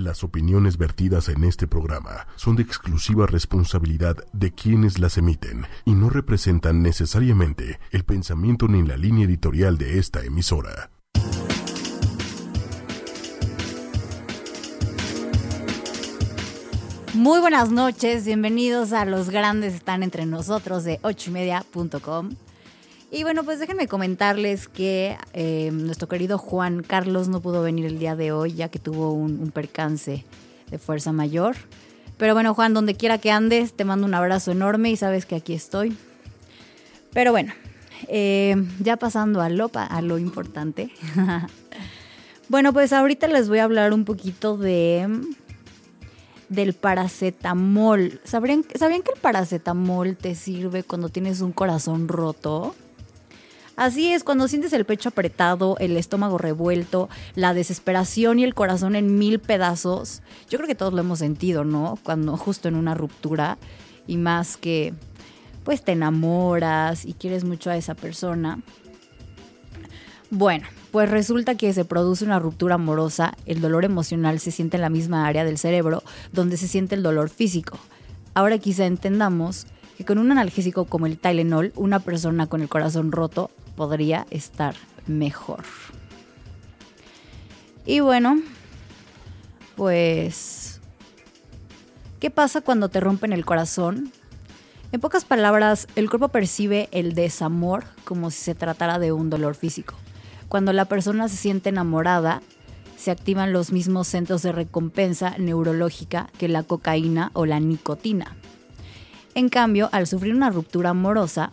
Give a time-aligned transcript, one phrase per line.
[0.00, 5.92] Las opiniones vertidas en este programa son de exclusiva responsabilidad de quienes las emiten y
[5.92, 10.90] no representan necesariamente el pensamiento ni la línea editorial de esta emisora.
[17.12, 22.30] Muy buenas noches, bienvenidos a Los Grandes Están Entre Nosotros de ochoymedia.com.
[23.12, 27.98] Y bueno, pues déjenme comentarles que eh, nuestro querido Juan Carlos no pudo venir el
[27.98, 30.24] día de hoy ya que tuvo un, percance
[30.70, 31.56] de fuerza mayor.
[32.18, 35.34] Pero bueno, Juan, donde quiera que andes, te mando un abrazo enorme y sabes que
[35.34, 35.96] aquí estoy.
[37.12, 37.52] Pero bueno,
[38.06, 40.92] eh, ya pasando a lo, a lo importante.
[42.48, 45.08] bueno, pues ahorita les voy a hablar un poquito de
[46.48, 48.20] del paracetamol.
[48.24, 52.74] ¿Sabrían, ¿Sabían que el paracetamol te sirve cuando tienes un corazón roto?
[53.80, 58.94] Así es, cuando sientes el pecho apretado, el estómago revuelto, la desesperación y el corazón
[58.94, 60.20] en mil pedazos,
[60.50, 61.98] yo creo que todos lo hemos sentido, ¿no?
[62.02, 63.56] Cuando justo en una ruptura
[64.06, 64.92] y más que
[65.64, 68.60] pues te enamoras y quieres mucho a esa persona.
[70.28, 74.82] Bueno, pues resulta que se produce una ruptura amorosa, el dolor emocional se siente en
[74.82, 77.78] la misma área del cerebro donde se siente el dolor físico.
[78.34, 83.10] Ahora quizá entendamos que con un analgésico como el Tylenol, una persona con el corazón
[83.10, 84.74] roto podría estar
[85.06, 85.64] mejor.
[87.86, 88.40] Y bueno,
[89.76, 90.80] pues,
[92.20, 94.12] ¿qué pasa cuando te rompen el corazón?
[94.92, 99.54] En pocas palabras, el cuerpo percibe el desamor como si se tratara de un dolor
[99.54, 99.94] físico.
[100.48, 102.42] Cuando la persona se siente enamorada,
[102.96, 108.36] se activan los mismos centros de recompensa neurológica que la cocaína o la nicotina.
[109.34, 111.50] En cambio, al sufrir una ruptura amorosa,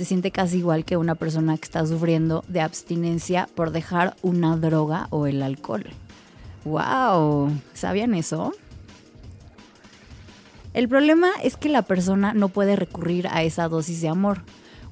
[0.00, 4.56] se siente casi igual que una persona que está sufriendo de abstinencia por dejar una
[4.56, 5.84] droga o el alcohol.
[6.64, 7.52] ¡Wow!
[7.74, 8.54] ¿Sabían eso?
[10.72, 14.40] El problema es que la persona no puede recurrir a esa dosis de amor.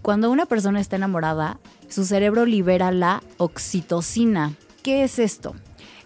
[0.03, 1.59] Cuando una persona está enamorada,
[1.89, 4.57] su cerebro libera la oxitocina.
[4.83, 5.55] ¿Qué es esto?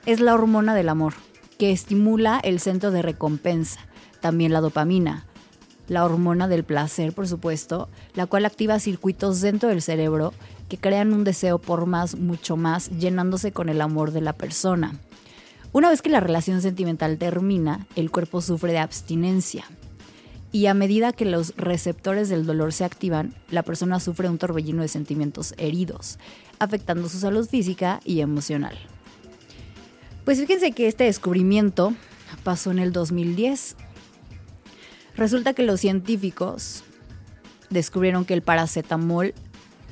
[0.06, 1.14] Es la hormona del amor,
[1.58, 3.80] que estimula el centro de recompensa,
[4.20, 5.26] también la dopamina,
[5.88, 10.32] la hormona del placer, por supuesto, la cual activa circuitos dentro del cerebro
[10.68, 14.98] que crean un deseo por más, mucho más, llenándose con el amor de la persona.
[15.72, 19.64] Una vez que la relación sentimental termina, el cuerpo sufre de abstinencia.
[20.50, 24.82] Y a medida que los receptores del dolor se activan, la persona sufre un torbellino
[24.82, 26.18] de sentimientos heridos,
[26.58, 28.78] afectando su salud física y emocional.
[30.24, 31.94] Pues fíjense que este descubrimiento
[32.44, 33.76] pasó en el 2010
[35.16, 36.84] Resulta que los científicos
[37.70, 39.34] descubrieron que el paracetamol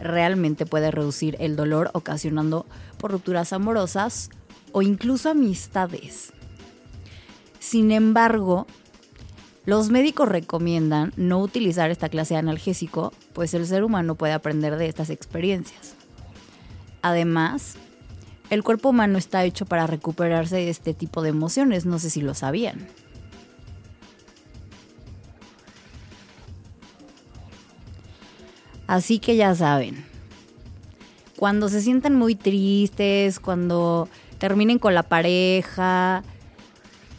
[0.01, 2.67] realmente puede reducir el dolor ocasionando
[2.99, 4.31] por rupturas amorosas
[4.73, 6.33] o incluso amistades.
[7.59, 8.67] Sin embargo,
[9.67, 14.77] los médicos recomiendan no utilizar esta clase de analgésico, pues el ser humano puede aprender
[14.77, 15.95] de estas experiencias.
[17.03, 17.77] Además,
[18.49, 22.23] el cuerpo humano está hecho para recuperarse de este tipo de emociones, no sé si
[22.23, 22.89] lo sabían.
[28.91, 30.05] Así que ya saben,
[31.37, 34.09] cuando se sientan muy tristes, cuando
[34.39, 36.25] terminen con la pareja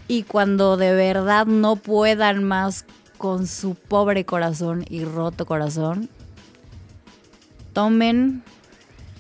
[0.10, 2.84] y cuando de verdad no puedan más
[3.18, 6.10] con su pobre corazón y roto corazón,
[7.72, 8.44] tomen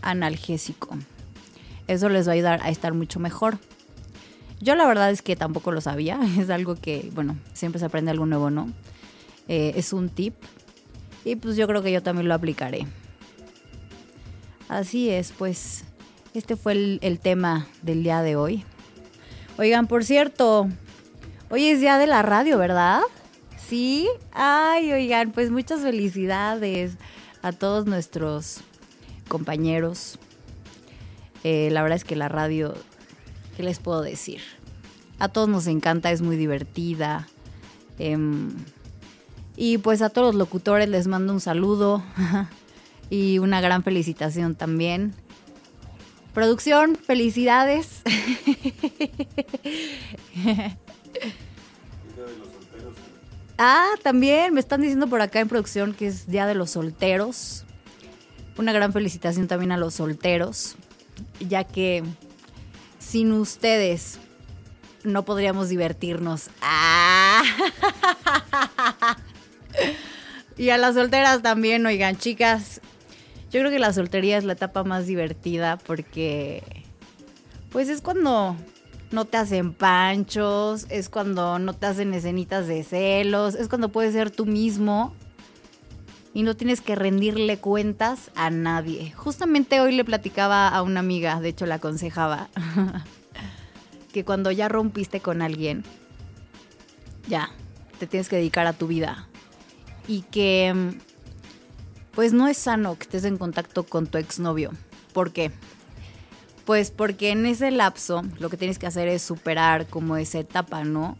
[0.01, 0.97] analgésico.
[1.87, 3.59] Eso les va a ayudar a estar mucho mejor.
[4.59, 8.11] Yo la verdad es que tampoco lo sabía, es algo que, bueno, siempre se aprende
[8.11, 8.73] algo nuevo, ¿no?
[9.47, 10.35] Eh, es un tip
[11.25, 12.87] y pues yo creo que yo también lo aplicaré.
[14.67, 15.83] Así es, pues
[16.33, 18.63] este fue el, tema del día de hoy.
[19.57, 20.69] Oigan, por cierto,
[21.49, 23.01] hoy es día de la radio, ¿verdad?
[23.67, 24.07] Sí.
[24.31, 26.93] Ay, oigan, pues muchas felicidades
[27.41, 28.61] a todos nuestros
[29.27, 30.19] compañeros.
[31.43, 32.73] Eh, la verdad es que la radio,
[33.57, 34.41] ¿qué les puedo decir?
[35.19, 37.27] A todos nos encanta, es muy divertida.
[37.99, 38.51] Em,
[39.55, 42.03] y pues a todos los locutores les mando un saludo
[43.09, 45.13] y una gran felicitación también.
[46.33, 48.01] Producción, felicidades.
[53.57, 57.65] ah, también me están diciendo por acá en producción que es Día de los Solteros.
[58.57, 60.75] Una gran felicitación también a los solteros,
[61.39, 62.03] ya que
[62.99, 64.19] sin ustedes
[65.03, 66.49] no podríamos divertirnos.
[66.61, 67.43] Ah.
[70.57, 72.81] y a las solteras también, oigan, chicas.
[73.51, 76.63] Yo creo que la soltería es la etapa más divertida porque,
[77.71, 78.55] pues es cuando
[79.11, 84.13] no te hacen panchos, es cuando no te hacen escenitas de celos, es cuando puedes
[84.13, 85.13] ser tú mismo
[86.33, 89.11] y no tienes que rendirle cuentas a nadie.
[89.11, 92.49] Justamente hoy le platicaba a una amiga, de hecho la aconsejaba,
[94.13, 95.83] que cuando ya rompiste con alguien,
[97.27, 97.49] ya,
[97.99, 99.27] te tienes que dedicar a tu vida.
[100.11, 100.75] Y que,
[102.13, 104.71] pues no es sano que estés en contacto con tu exnovio.
[105.13, 105.51] ¿Por qué?
[106.65, 110.83] Pues porque en ese lapso lo que tienes que hacer es superar como esa etapa,
[110.83, 111.15] ¿no?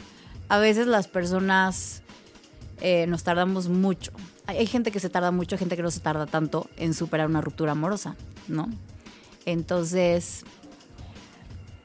[0.50, 2.04] A veces las personas
[2.82, 4.12] eh, nos tardamos mucho.
[4.46, 7.40] Hay, gente que se tarda mucho, gente que no se tarda tanto en superar una
[7.40, 8.18] ruptura amorosa,
[8.50, 8.70] ¿no?
[9.46, 10.44] Entonces,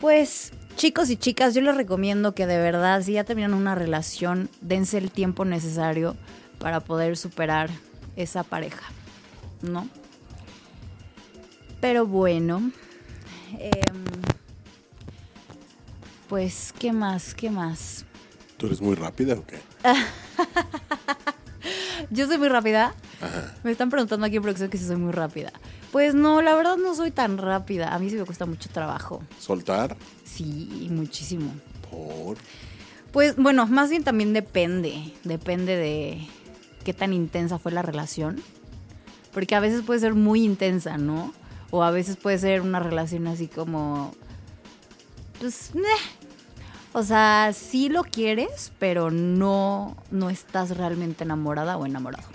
[0.01, 4.51] pues chicos y chicas, yo les recomiendo que de verdad, si ya terminan una relación,
[4.61, 6.17] dense el tiempo necesario
[6.59, 7.71] para poder superar
[8.17, 8.87] esa pareja,
[9.63, 9.89] ¿no?
[11.81, 12.71] Pero bueno,
[13.59, 14.05] em,
[16.29, 17.35] pues, ¿qué más?
[17.35, 18.05] ¿Qué más?
[18.57, 19.61] ¿Tú eres muy rápida o qué?
[22.11, 22.95] Yo soy muy rápida.
[23.21, 23.55] Ajá.
[23.63, 25.53] Me están preguntando aquí en producción que si soy muy rápida.
[25.93, 27.95] Pues no, la verdad no soy tan rápida.
[27.95, 29.23] A mí sí me cuesta mucho trabajo.
[29.39, 29.97] ¿Soltar?
[30.25, 31.53] Sí, muchísimo.
[31.91, 32.39] Por.
[33.13, 35.13] Pues bueno, más bien también depende.
[35.25, 36.27] Depende de
[36.87, 38.41] qué tan intensa fue la relación.
[39.33, 41.35] Porque a veces puede ser muy intensa, ¿no?
[41.73, 44.15] O a veces puede ser una relación así como...
[45.41, 45.75] Pues...
[45.75, 45.83] meh.
[46.93, 52.29] O sea, sí lo quieres, pero no, no estás realmente enamorada o enamorado.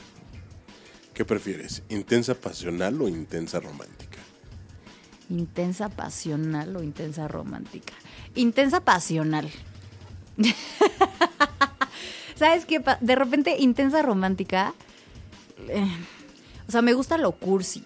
[1.14, 1.82] ¿Qué prefieres?
[1.88, 4.20] ¿Intensa pasional o intensa romántica?
[5.30, 7.94] Intensa pasional o intensa romántica.
[8.36, 9.50] Intensa pasional.
[12.42, 12.82] ¿Sabes qué?
[13.02, 14.74] De repente, intensa romántica.
[15.70, 15.86] eh,
[16.68, 17.84] o sea, me gusta lo cursi.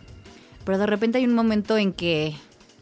[0.64, 2.34] Pero de repente hay un momento en que.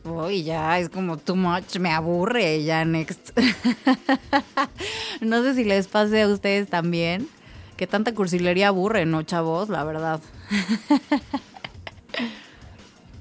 [0.03, 3.31] Uy, ya es como too much, me aburre, ya next.
[5.21, 7.27] no sé si les pase a ustedes también.
[7.75, 9.69] Que tanta cursilería aburre, ¿no, chavos?
[9.69, 10.21] La verdad.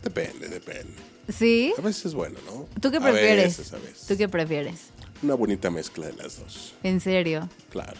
[0.02, 0.92] Depende, depende.
[1.28, 1.72] ¿Sí?
[1.78, 2.66] A veces es bueno, ¿no?
[2.80, 3.56] ¿Tú qué A prefieres?
[3.56, 4.06] veces, a veces.
[4.06, 4.88] ¿Tú qué prefieres?
[5.22, 6.74] Una bonita mezcla de las dos.
[6.82, 7.48] En serio.
[7.70, 7.96] Claro.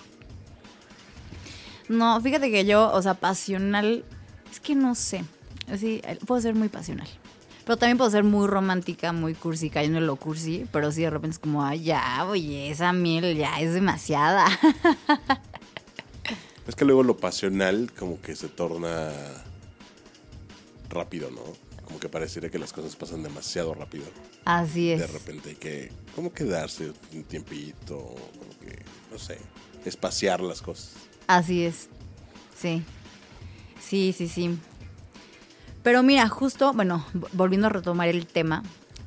[1.93, 4.05] No, fíjate que yo, o sea, pasional,
[4.51, 5.25] es que no sé.
[5.71, 7.09] Así, eh, puedo ser muy pasional.
[7.65, 11.11] Pero también puedo ser muy romántica, muy cursi, cayendo en lo cursi, pero sí de
[11.11, 14.47] repente es como, ay, ya, oye, esa miel ya es demasiada.
[16.67, 19.11] Es que luego lo pasional como que se torna
[20.89, 21.43] rápido, ¿no?
[21.85, 24.05] Como que pareciera que las cosas pasan demasiado rápido.
[24.45, 25.13] Así De es.
[25.13, 28.81] repente hay que como que darse un tiempito, como que,
[29.11, 29.39] no sé,
[29.85, 30.93] espaciar las cosas.
[31.27, 31.89] Así es.
[32.57, 32.83] Sí.
[33.81, 34.59] Sí, sí, sí.
[35.83, 38.63] Pero mira, justo, bueno, volviendo a retomar el tema,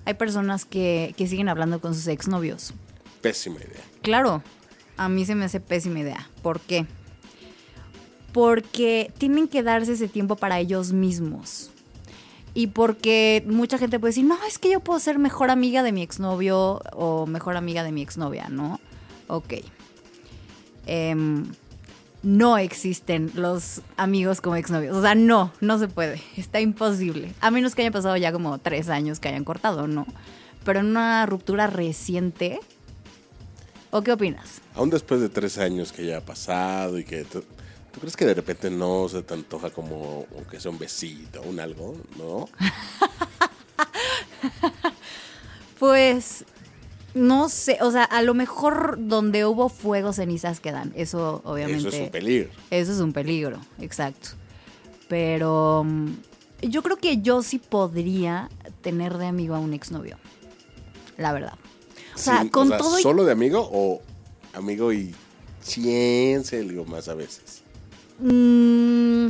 [0.06, 2.73] hay personas que, que siguen hablando con sus exnovios.
[3.21, 3.81] Pésima idea.
[4.01, 4.44] Claro,
[4.97, 6.29] a mí se me hace pésima idea.
[6.41, 6.85] ¿Por qué?
[8.33, 11.71] Porque tienen que darse ese tiempo para ellos mismos.
[12.53, 15.91] Y porque mucha gente puede decir, no, es que yo puedo ser mejor amiga de
[15.91, 18.79] mi exnovio o mejor amiga de mi exnovia, ¿no?
[19.27, 19.56] Ok.
[20.85, 21.45] Em,
[22.25, 24.98] no existen los amigos como exnovios.
[24.98, 26.22] O sea, no, no se puede.
[26.36, 27.33] Está imposible.
[27.39, 30.07] A menos que haya pasado ya como tres años que hayan cortado, ¿no?
[30.63, 32.60] Pero en una ruptura reciente,
[33.92, 34.62] ¿o qué opinas?
[34.74, 37.24] Aún después de tres años que ya ha pasado y que...
[37.24, 37.44] ¿Tú,
[38.00, 41.96] crees que de repente no se te antoja como aunque sea un besito, un algo,
[42.17, 42.50] no?
[45.79, 46.46] Pues
[47.15, 50.93] no sé, o sea, a lo mejor donde hubo fuego cenizas quedan.
[50.95, 51.88] Eso obviamente.
[51.88, 52.50] Eso es un peligro.
[52.69, 54.29] Eso es un peligro, exacto.
[55.07, 56.12] Pero mm,
[56.63, 58.50] yo creo que yo sí podría
[58.81, 60.17] tener de amigo a un exnovio.
[61.17, 61.53] La verdad.
[62.13, 64.01] O sea, Sí, con todo y- ¿Solo de amigo o
[64.53, 65.13] amigo y
[65.62, 67.62] ciencia, digo más a veces?
[68.19, 69.27] Mm,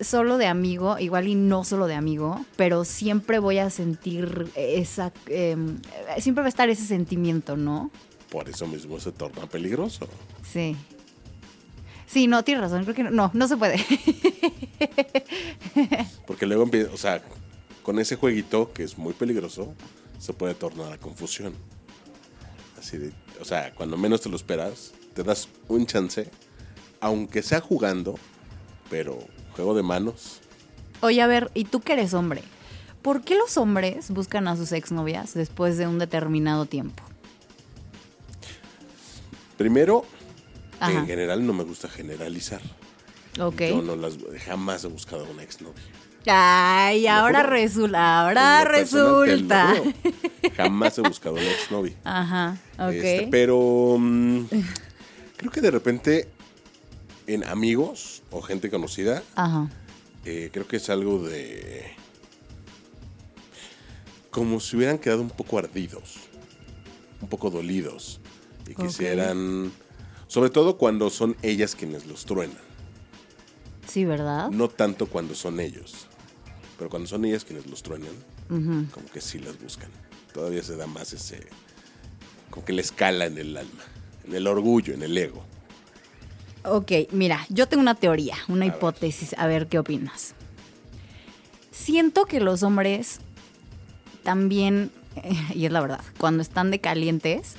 [0.00, 5.12] solo de amigo, igual y no solo de amigo, pero siempre voy a sentir esa.
[5.26, 5.78] em,
[6.18, 7.90] siempre va a estar ese sentimiento, ¿no?
[8.30, 10.08] Por eso mismo se torna peligroso.
[10.42, 10.76] Sí.
[12.06, 12.82] Sí, no, tienes razón.
[12.84, 13.76] Creo que no, no, no se puede.
[16.26, 17.22] Porque luego empieza, o sea,
[17.82, 19.74] con ese jueguito que es muy peligroso,
[20.18, 21.54] se puede tornar a confusión.
[22.78, 26.30] Así de, o sea, cuando menos te lo esperas, te das un chance,
[27.00, 28.16] aunque sea jugando,
[28.88, 29.18] pero
[29.54, 30.40] juego de manos.
[31.00, 32.42] Oye, a ver, ¿y tú que eres hombre?
[33.02, 37.02] ¿Por qué los hombres buscan a sus exnovias después de un determinado tiempo?
[39.56, 40.04] Primero,
[40.78, 40.92] Ajá.
[40.92, 42.60] en general no me gusta generalizar.
[43.38, 43.60] Ok.
[43.60, 45.82] Yo no las jamás he buscado a una exnovia.
[46.26, 49.74] Ay, ahora resulta, ahora resulta.
[50.56, 51.94] Jamás he buscado una exnovia.
[52.04, 52.90] Ajá, ok.
[52.92, 54.44] Este, pero mm,
[55.36, 56.28] creo que de repente
[57.34, 59.68] en amigos o gente conocida, Ajá.
[60.24, 61.92] eh, creo que es algo de...
[64.30, 66.16] Como si hubieran quedado un poco ardidos,
[67.20, 68.20] un poco dolidos.
[68.68, 69.72] Y quisieran...
[70.28, 72.56] Sobre todo cuando son ellas quienes los truenan.
[73.88, 74.50] Sí, ¿verdad?
[74.50, 76.06] No tanto cuando son ellos.
[76.78, 78.14] Pero cuando son ellas quienes los truenan,
[78.48, 79.90] como que sí las buscan.
[80.32, 81.46] Todavía se da más ese...
[82.50, 83.84] Como que le escala en el alma,
[84.24, 85.44] en el orgullo, en el ego.
[86.64, 90.34] Ok, mira, yo tengo una teoría, una hipótesis, a ver qué opinas.
[91.70, 93.20] Siento que los hombres
[94.22, 94.90] también,
[95.54, 97.56] y es la verdad, cuando están de calientes,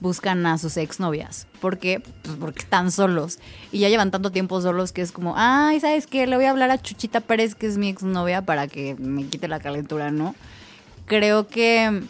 [0.00, 1.46] buscan a sus exnovias.
[1.60, 2.00] ¿Por qué?
[2.22, 3.38] Pues porque están solos.
[3.70, 6.26] Y ya llevan tanto tiempo solos que es como, ay, ¿sabes qué?
[6.26, 9.46] Le voy a hablar a Chuchita Pérez, que es mi exnovia, para que me quite
[9.46, 10.34] la calentura, ¿no?
[11.06, 12.02] Creo que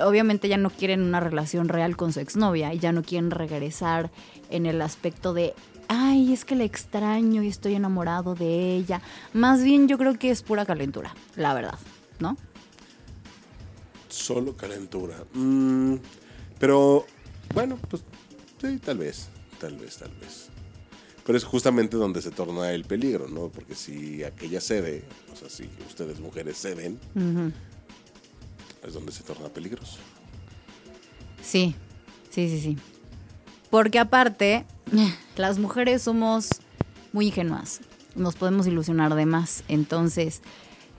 [0.00, 4.10] obviamente ya no quieren una relación real con su exnovia y ya no quieren regresar
[4.50, 5.54] en el aspecto de,
[5.88, 9.02] ay, es que la extraño y estoy enamorado de ella.
[9.32, 11.78] Más bien yo creo que es pura calentura, la verdad,
[12.18, 12.36] ¿no?
[14.08, 15.16] Solo calentura.
[15.34, 15.96] Mm,
[16.58, 17.06] pero,
[17.54, 18.02] bueno, pues
[18.60, 19.28] sí, tal vez,
[19.60, 20.48] tal vez, tal vez.
[21.24, 23.48] Pero es justamente donde se torna el peligro, ¿no?
[23.48, 26.98] Porque si aquella cede, o sea, si ustedes mujeres ceden.
[28.86, 29.98] Es donde se torna peligroso.
[31.42, 31.74] Sí,
[32.30, 32.78] sí, sí, sí.
[33.70, 34.64] Porque aparte,
[35.36, 36.48] las mujeres somos
[37.12, 37.80] muy ingenuas.
[38.14, 39.62] Nos podemos ilusionar de más.
[39.68, 40.42] Entonces,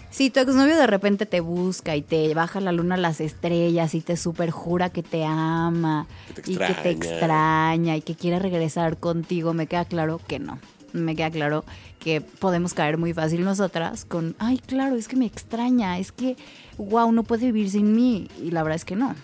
[0.10, 3.94] si tu exnovio de repente te busca y te baja la luna a las estrellas
[3.94, 6.92] y te superjura que te ama Que te y que te extraña.
[6.92, 10.60] extraña y que quiere regresar contigo, me queda claro que no.
[10.94, 11.66] Me queda claro
[12.00, 16.36] que podemos caer muy fácil nosotras con, ay, claro, es que me extraña, es que,
[16.78, 18.28] wow, no puede vivir sin mí.
[18.42, 19.16] Y la verdad es que no.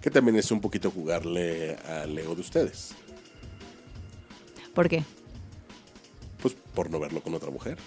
[0.00, 2.94] Que también es un poquito jugarle al ego de ustedes.
[4.74, 5.04] ¿Por qué?
[6.40, 7.78] Pues por no verlo con otra mujer.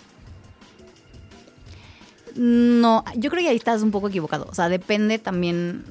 [2.36, 4.46] No, yo creo que ahí estás un poco equivocado.
[4.50, 5.86] O sea, depende también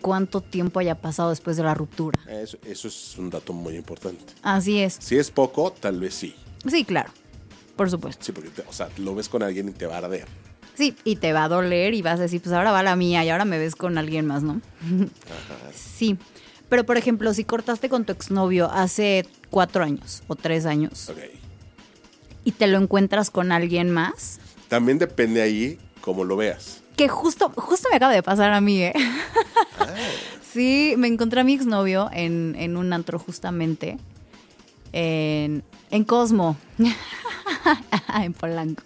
[0.00, 2.18] cuánto tiempo haya pasado después de la ruptura.
[2.28, 4.24] Eso, eso es un dato muy importante.
[4.42, 4.96] Así es.
[5.00, 6.34] Si es poco, tal vez sí.
[6.68, 7.10] Sí, claro.
[7.76, 8.24] Por supuesto.
[8.24, 10.26] Sí, porque, te- o sea, lo ves con alguien y te va a arder.
[10.74, 13.24] Sí, y te va a doler y vas a decir, pues ahora va la mía
[13.24, 14.60] y ahora me ves con alguien más, ¿no?
[15.74, 16.16] Sí.
[16.68, 21.10] Pero, por ejemplo, si cortaste con tu exnovio hace cuatro años o tres años
[22.44, 24.38] y te lo encuentras con alguien más,
[24.68, 26.80] También depende ahí cómo lo veas.
[26.98, 28.92] Que justo, justo me acaba de pasar a mí, ¿eh?
[30.52, 33.98] Sí, me encontré a mi exnovio en, en un antro justamente.
[34.92, 36.56] En, en Cosmo.
[38.22, 38.82] en Polanco.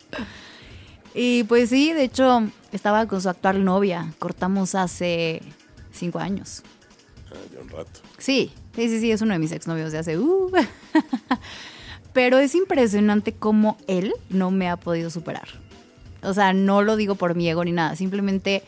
[1.14, 2.42] Y pues sí, de hecho,
[2.73, 4.12] estaba con su actual novia.
[4.19, 5.40] Cortamos hace
[5.92, 6.62] cinco años.
[7.31, 8.00] Ah, ya un rato.
[8.19, 10.19] Sí, sí, sí, sí, es uno de mis exnovios de hace...
[10.19, 10.50] uh.
[12.12, 15.49] Pero es impresionante cómo él no me ha podido superar.
[16.23, 18.62] O sea, no lo digo por mi ego ni nada, simplemente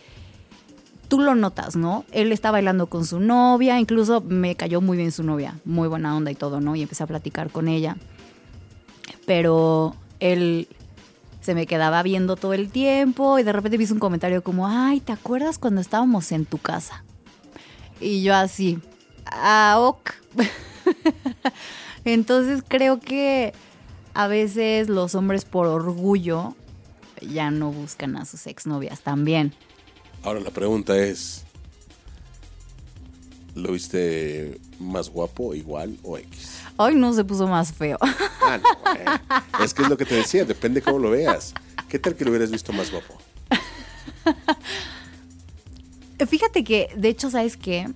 [1.09, 2.05] tú lo notas, ¿no?
[2.13, 6.17] Él está bailando con su novia, incluso me cayó muy bien su novia, muy buena
[6.17, 6.75] onda y todo, ¿no?
[6.75, 7.97] Y empecé a platicar con ella.
[9.27, 10.69] Pero él
[11.41, 14.67] se me quedaba viendo todo el tiempo y de repente me hizo un comentario como,
[14.67, 17.05] ay, ¿te acuerdas cuando estábamos en tu casa?
[18.01, 18.79] Y yo así,
[19.27, 20.11] ah, ok.
[22.05, 23.53] Entonces creo que
[24.15, 26.55] a veces los hombres por orgullo
[27.27, 29.55] ya no buscan a sus exnovias también.
[30.23, 31.45] Ahora la pregunta es,
[33.55, 36.61] ¿lo viste más guapo, igual o X?
[36.77, 37.99] Hoy no se puso más feo.
[38.47, 39.05] Ah, no, eh.
[39.65, 41.55] Es que es lo que te decía, depende cómo lo veas.
[41.89, 43.17] ¿Qué tal que lo hubieras visto más guapo?
[46.27, 47.89] Fíjate que, de hecho, ¿sabes qué?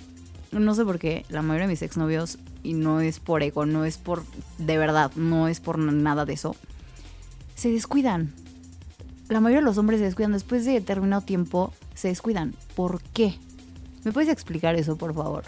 [0.52, 3.84] No sé por qué la mayoría de mis exnovios, y no es por ego, no
[3.84, 4.24] es por,
[4.58, 6.56] de verdad, no es por nada de eso,
[7.54, 8.32] se descuidan.
[9.28, 10.32] La mayoría de los hombres se descuidan.
[10.32, 12.54] Después de determinado tiempo, se descuidan.
[12.74, 13.38] ¿Por qué?
[14.04, 15.44] ¿Me puedes explicar eso, por favor?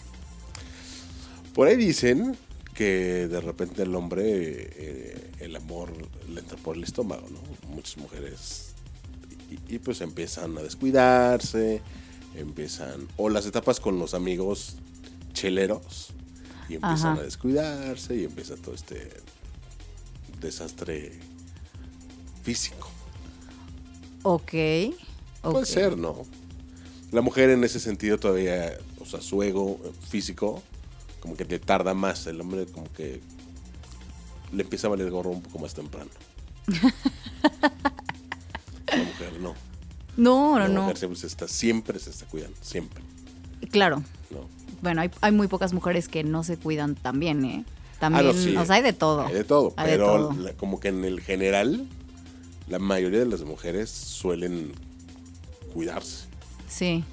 [1.55, 2.37] Por ahí dicen
[2.75, 5.93] que de repente el hombre, eh, el amor
[6.29, 7.41] le entra por el estómago, ¿no?
[7.75, 8.75] Muchas mujeres.
[9.51, 11.81] Y, y pues empiezan a descuidarse,
[12.37, 13.09] empiezan.
[13.17, 14.77] O las etapas con los amigos
[15.33, 16.13] cheleros,
[16.69, 17.21] y empiezan Ajá.
[17.21, 19.11] a descuidarse, y empieza todo este
[20.41, 21.19] desastre
[22.43, 22.90] físico.
[24.23, 24.53] Ok.
[25.43, 26.25] Puede ser, ¿no?
[27.13, 30.63] La mujer en ese sentido todavía, o sea, su ego físico,
[31.21, 32.27] como que le tarda más.
[32.27, 33.21] El hombre como que
[34.53, 36.11] le empieza a valer gorro un poco más temprano.
[39.41, 39.55] no.
[40.17, 40.83] No, no, La no.
[40.83, 43.03] mujer siempre se está, siempre se está cuidando, siempre.
[43.71, 44.03] Claro.
[44.31, 44.47] ¿no?
[44.83, 47.65] Bueno, hay, hay muy pocas mujeres que no se cuidan tan bien, ¿eh?
[47.99, 48.57] También, Ah, no, sí.
[48.57, 49.27] o sea, hay de todo.
[49.27, 50.33] Hay de todo, Hay de pero todo.
[50.35, 51.87] la- como que en el general,
[52.71, 54.73] la mayoría de las mujeres suelen
[55.75, 56.27] cuidarse
[56.69, 57.05] Sí.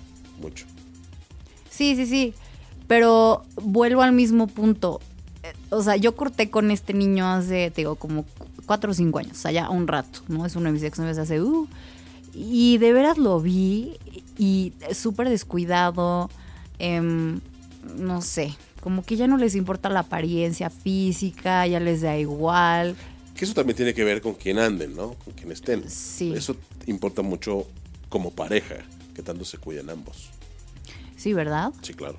[0.42, 0.66] mucho.
[1.70, 2.34] Sí, sí, sí.
[2.88, 5.00] Pero vuelvo al mismo punto.
[5.44, 8.94] Eh, O sea, yo corté con este niño hace, te digo, como cu- cuatro o
[8.94, 9.34] cinco años.
[9.38, 10.46] O sea, ya un rato, ¿no?
[10.46, 11.68] Es uno de mis exnovios hace, uh.
[12.34, 13.98] Y de veras lo vi
[14.38, 16.30] y súper descuidado.
[16.80, 17.40] em,
[17.98, 22.96] no sé, como que ya no les importa la apariencia física, ya les da igual.
[23.38, 25.14] Que eso también tiene que ver con quién anden, ¿no?
[25.14, 25.90] Con quién estén.
[25.90, 26.34] Sí.
[26.36, 26.56] Eso
[26.88, 27.68] importa mucho
[28.10, 28.78] como pareja,
[29.14, 30.30] que tanto se cuidan ambos.
[31.16, 31.72] Sí, ¿verdad?
[31.82, 32.16] Sí, claro.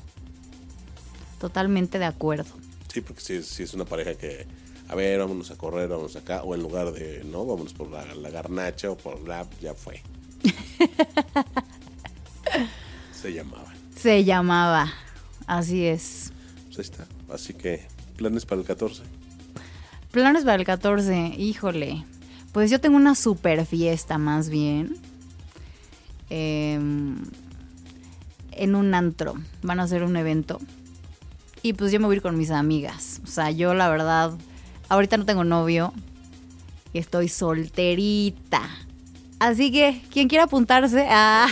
[1.40, 2.50] Totalmente de acuerdo.
[2.92, 4.46] Sí, porque si, es- si es una pareja que,
[4.88, 8.14] a ver, vámonos a correr, vámonos acá, o en lugar de, no, vámonos por la,
[8.14, 10.00] la garnacha o por la, ya fue.
[13.12, 13.72] Se llamaba.
[13.96, 14.92] Se llamaba.
[15.46, 16.32] Así es.
[16.66, 17.06] Pues ahí está.
[17.32, 19.02] Así que, planes para el 14.
[20.10, 22.04] Planes para el 14, híjole.
[22.52, 24.96] Pues yo tengo una super fiesta más bien.
[26.30, 27.16] Em,
[28.52, 29.34] en un antro.
[29.62, 30.58] Van a hacer un evento.
[31.62, 33.20] Y pues yo me voy a ir con mis amigas.
[33.24, 34.32] O sea, yo la verdad,
[34.88, 35.92] ahorita no tengo novio.
[36.94, 38.62] Estoy solterita.
[39.40, 41.46] Así que, quien quiera apuntarse, ah,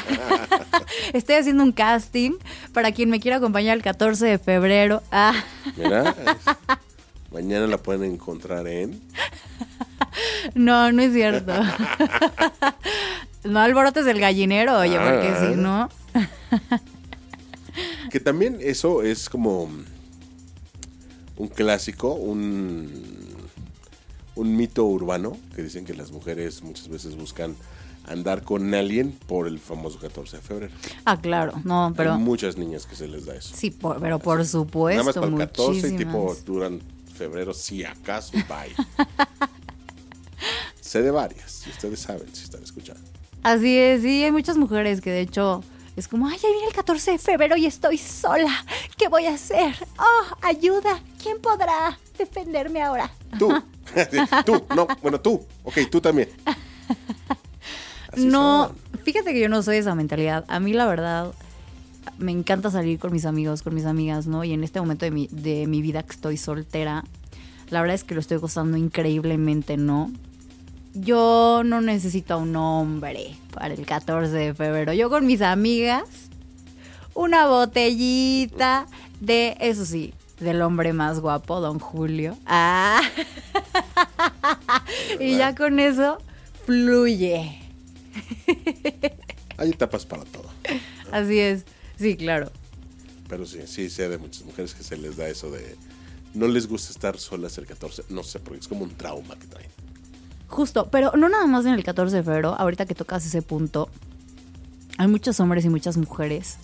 [1.12, 2.32] estoy haciendo un casting
[2.72, 5.02] para quien me quiera acompañar el 14 de febrero.
[5.12, 5.34] Ah,
[5.76, 6.76] Mira, es-
[7.32, 9.00] mañana la pueden encontrar en...
[10.54, 11.52] No, no es cierto.
[13.44, 15.48] no alborotes el gallinero, oye, porque Ah.
[15.50, 15.88] si no.
[18.10, 19.68] Que también eso es como
[21.36, 22.90] un clásico, un,
[24.34, 27.54] un mito urbano, que dicen que las mujeres muchas veces buscan
[28.06, 30.72] andar con alguien por el famoso 14 de febrero.
[31.04, 32.14] Ah, claro, no, pero.
[32.14, 33.54] Hay muchas niñas que se les da eso.
[33.54, 34.96] Sí, por- pero por supuesto.
[35.02, 36.80] Nada más para el 14 y tipo duran
[37.16, 38.74] febrero, si acaso, bye.
[40.80, 43.02] sé de varias, si ustedes saben, si están escuchando.
[43.42, 45.62] Así es, sí, hay muchas mujeres que de hecho
[45.96, 48.64] es como, ay, ya viene el 14 de febrero y estoy sola.
[48.98, 49.74] ¿Qué voy a hacer?
[49.98, 51.00] Oh, ayuda.
[51.22, 53.10] ¿Quién podrá defenderme ahora?
[53.38, 53.48] Tú,
[54.44, 56.28] tú, no, bueno, tú, ok, tú también.
[58.12, 59.02] Así no, son.
[59.04, 60.44] fíjate que yo no soy de esa mentalidad.
[60.48, 61.32] A mí la verdad
[62.18, 64.44] me encanta salir con mis amigos, con mis amigas, ¿no?
[64.44, 67.04] Y en este momento de mi, de mi vida que estoy soltera,
[67.70, 70.10] la verdad es que lo estoy gozando increíblemente, ¿no?
[70.94, 74.92] Yo no necesito a un hombre para el 14 de febrero.
[74.92, 76.04] Yo con mis amigas,
[77.14, 78.86] una botellita
[79.20, 82.36] de, eso sí, del hombre más guapo, don Julio.
[82.46, 83.02] Ah.
[85.20, 86.18] y ya con eso
[86.64, 87.60] fluye.
[89.58, 90.48] Hay etapas para todo.
[91.12, 91.64] Así es.
[91.96, 92.50] Sí, claro.
[93.28, 95.76] Pero sí, sí sé de muchas mujeres que se les da eso de
[96.34, 98.04] no les gusta estar solas el 14.
[98.10, 99.70] No sé, porque es como un trauma que traen.
[100.48, 103.88] Justo, pero no nada más en el 14 de febrero, ahorita que tocas ese punto,
[104.98, 106.58] hay muchos hombres y muchas mujeres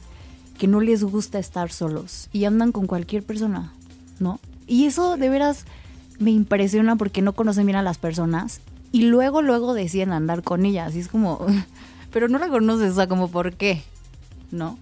[0.59, 3.73] que no les gusta estar solos y andan con cualquier persona,
[4.21, 4.38] ¿no?
[4.66, 5.64] Y eso de veras
[6.18, 8.61] me impresiona porque no conocen bien a las personas
[8.92, 10.95] y luego, luego deciden andar con ellas.
[10.95, 11.45] Y es como,
[12.12, 13.83] pero no la conoces, o sea, como, ¿por qué?
[14.51, 14.79] ¿No?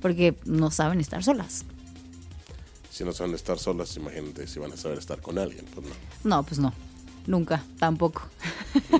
[0.00, 1.64] Porque no saben estar solas.
[2.90, 5.64] Si no saben estar solas, imagínate si van a saber estar con alguien.
[5.74, 6.72] Pues no, No, pues no.
[7.26, 8.22] Nunca, tampoco.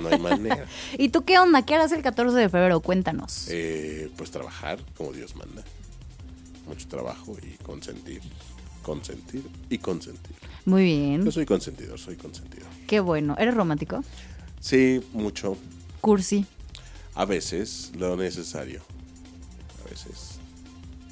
[0.00, 0.66] no hay manera.
[0.98, 1.62] ¿Y tú qué onda?
[1.64, 2.80] ¿Qué harás el 14 de febrero?
[2.80, 3.46] Cuéntanos.
[3.50, 5.62] Eh, pues trabajar como Dios manda.
[6.66, 8.20] Mucho trabajo y consentir.
[8.82, 10.34] Consentir y consentir.
[10.64, 11.24] Muy bien.
[11.24, 12.66] Yo soy consentidor, soy consentido.
[12.88, 13.36] Qué bueno.
[13.38, 14.02] ¿Eres romántico?
[14.60, 15.56] Sí, mucho.
[16.00, 16.44] Cursi.
[17.14, 18.82] A veces lo necesario.
[19.84, 20.35] A veces.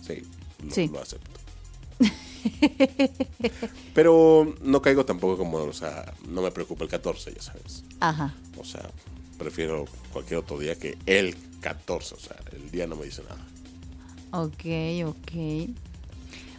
[0.07, 0.23] Sí,
[0.64, 0.88] lo, Sí.
[0.88, 1.31] lo acepto.
[3.95, 7.85] Pero no caigo tampoco como, o sea, no me preocupa el 14, ya sabes.
[8.01, 8.35] Ajá.
[8.59, 8.88] O sea,
[9.38, 12.14] prefiero cualquier otro día que el 14.
[12.14, 13.40] O sea, el día no me dice nada.
[14.33, 14.64] Ok,
[15.07, 15.71] ok.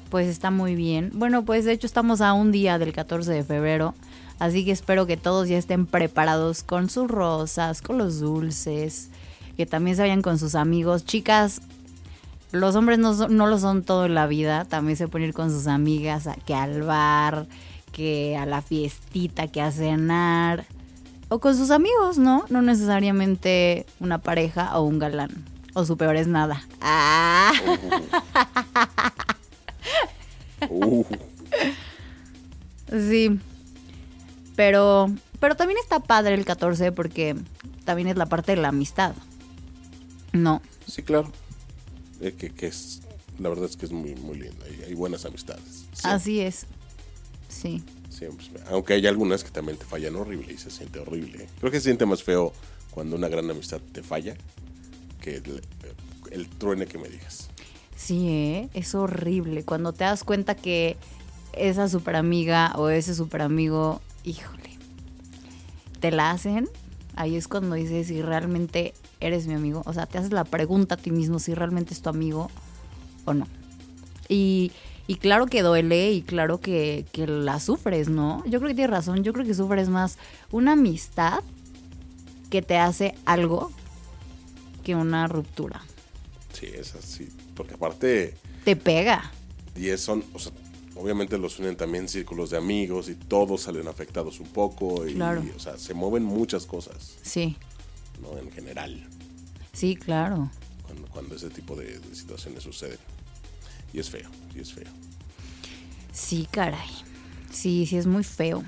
[0.10, 1.12] Pues está muy bien.
[1.14, 3.94] Bueno, pues de hecho estamos a un día del 14 de febrero.
[4.40, 9.10] Así que espero que todos ya estén preparados con sus rosas, con los dulces.
[9.58, 11.06] Que también se vayan con sus amigos.
[11.06, 11.62] Chicas,
[12.52, 14.66] los hombres no, son- no lo son todo en la vida.
[14.66, 17.48] También se pueden ir con sus amigas a- que al bar,
[17.92, 20.66] que a la fiestita, que a cenar.
[21.30, 22.46] O con sus amigos, ¿no?
[22.50, 25.32] No necesariamente una pareja o un galán.
[25.74, 26.62] O su peor es nada.
[26.82, 27.52] Ah.
[30.70, 31.04] Uh,
[32.92, 33.40] Sí.
[34.56, 35.08] Pero,
[35.40, 37.36] pero también está padre el 14 porque
[37.84, 39.14] también es la parte de la amistad.
[40.32, 40.62] No.
[40.88, 41.32] Sí, claro.
[42.22, 43.02] Eh, que, que es,
[43.40, 44.64] la verdad es que es muy, muy lindo.
[44.66, 45.86] Hay, hay buenas amistades.
[45.94, 46.66] Siempre, Así es.
[47.50, 47.84] Sí.
[48.10, 48.48] siempre.
[48.70, 51.48] Aunque hay algunas que también te fallan horrible y se siente horrible.
[51.60, 52.54] Creo que se siente más feo
[52.92, 54.36] cuando una gran amistad te falla
[55.22, 55.62] que el,
[56.32, 57.50] el truene que me digas.
[57.96, 58.70] Sí, ¿eh?
[58.74, 59.64] es horrible.
[59.64, 60.98] Cuando te das cuenta que
[61.54, 64.70] esa super amiga o ese super amigo, híjole,
[66.02, 66.70] te la hacen,
[67.16, 69.82] ahí es cuando dices si realmente eres mi amigo.
[69.86, 72.50] O sea, te haces la pregunta a ti mismo si realmente es tu amigo
[73.26, 73.48] o no.
[74.28, 74.72] Y,
[75.08, 78.44] y claro que duele y claro que, que la sufres, ¿no?
[78.46, 79.24] Yo creo que tienes razón.
[79.24, 80.18] Yo creo que sufres más
[80.52, 81.40] una amistad
[82.50, 83.72] que te hace algo
[84.84, 85.82] que una ruptura.
[86.54, 87.28] Sí, es así.
[87.56, 89.32] Porque aparte, Te pega.
[89.76, 90.52] 10 son, o sea,
[90.96, 95.06] obviamente los unen también círculos de amigos y todos salen afectados un poco.
[95.08, 95.44] Y, Claro.
[95.56, 97.58] o sea, se mueven muchas cosas, Sí,
[98.22, 98.38] ¿no?
[98.38, 99.08] En general,
[99.74, 100.50] sí, claro.
[100.84, 103.00] cuando, cuando ese tipo de, de situaciones suceden.
[103.94, 104.92] Y es feo, y es feo.
[106.12, 106.90] Sí, caray.
[107.50, 108.64] Sí, sí, es muy feo.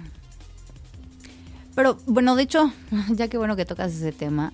[1.76, 2.72] Pero bueno, de hecho,
[3.10, 4.52] ya que bueno que tocas ese tema,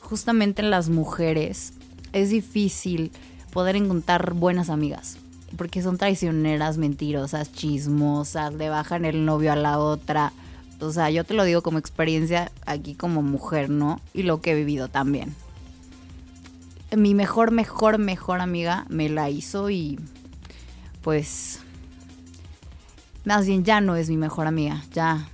[0.00, 1.74] justamente en las mujeres
[2.12, 3.12] es difícil
[3.52, 5.18] poder encontrar buenas amigas.
[5.56, 10.32] Porque son traicioneras, mentirosas, chismosas, le bajan el novio a la otra.
[10.80, 14.00] O sea, yo te lo digo como experiencia aquí como mujer, ¿no?
[14.12, 15.34] Y lo que he vivido también.
[16.96, 19.98] Mi mejor, mejor, mejor amiga me la hizo y
[21.02, 21.60] pues
[23.24, 25.28] más bien ya no es mi mejor amiga, ya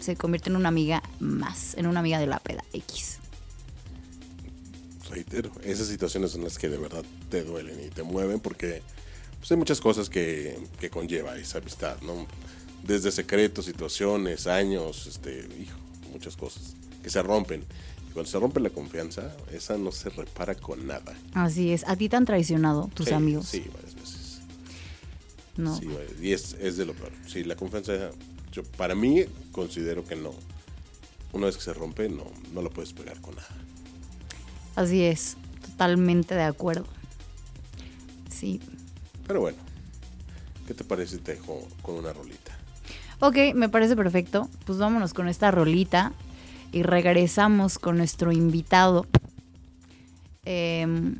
[0.00, 3.18] se convierte en una amiga más, en una amiga de la peda X.
[5.10, 8.82] Reitero, esas situaciones son las que de verdad te duelen y te mueven porque
[9.38, 12.26] pues, hay muchas cosas que, que conlleva esa amistad, ¿no?
[12.82, 15.78] Desde secretos, situaciones, años, este, hijo,
[16.12, 17.64] muchas cosas que se rompen.
[18.08, 21.14] Y cuando se rompe la confianza, esa no se repara con nada.
[21.34, 23.46] Así es, a ti te han traicionado tus Sí, amigos.
[23.46, 24.40] Sí, varias veces.
[25.56, 25.78] No.
[25.78, 25.88] Sí,
[26.20, 27.12] y es, es de lo peor.
[27.26, 28.10] Sí, la confianza,
[28.52, 30.32] yo para mí considero que no.
[31.32, 33.48] Una vez que se rompe, no, no lo puedes pegar con nada.
[34.74, 36.84] Así es, totalmente de acuerdo.
[38.30, 38.60] Sí.
[39.26, 39.58] Pero bueno,
[40.66, 42.41] ¿qué te parece si te dejo con una rolita?
[43.24, 44.48] Ok, me parece perfecto.
[44.66, 46.12] Pues vámonos con esta rolita
[46.72, 49.06] y regresamos con nuestro invitado
[50.44, 51.14] em,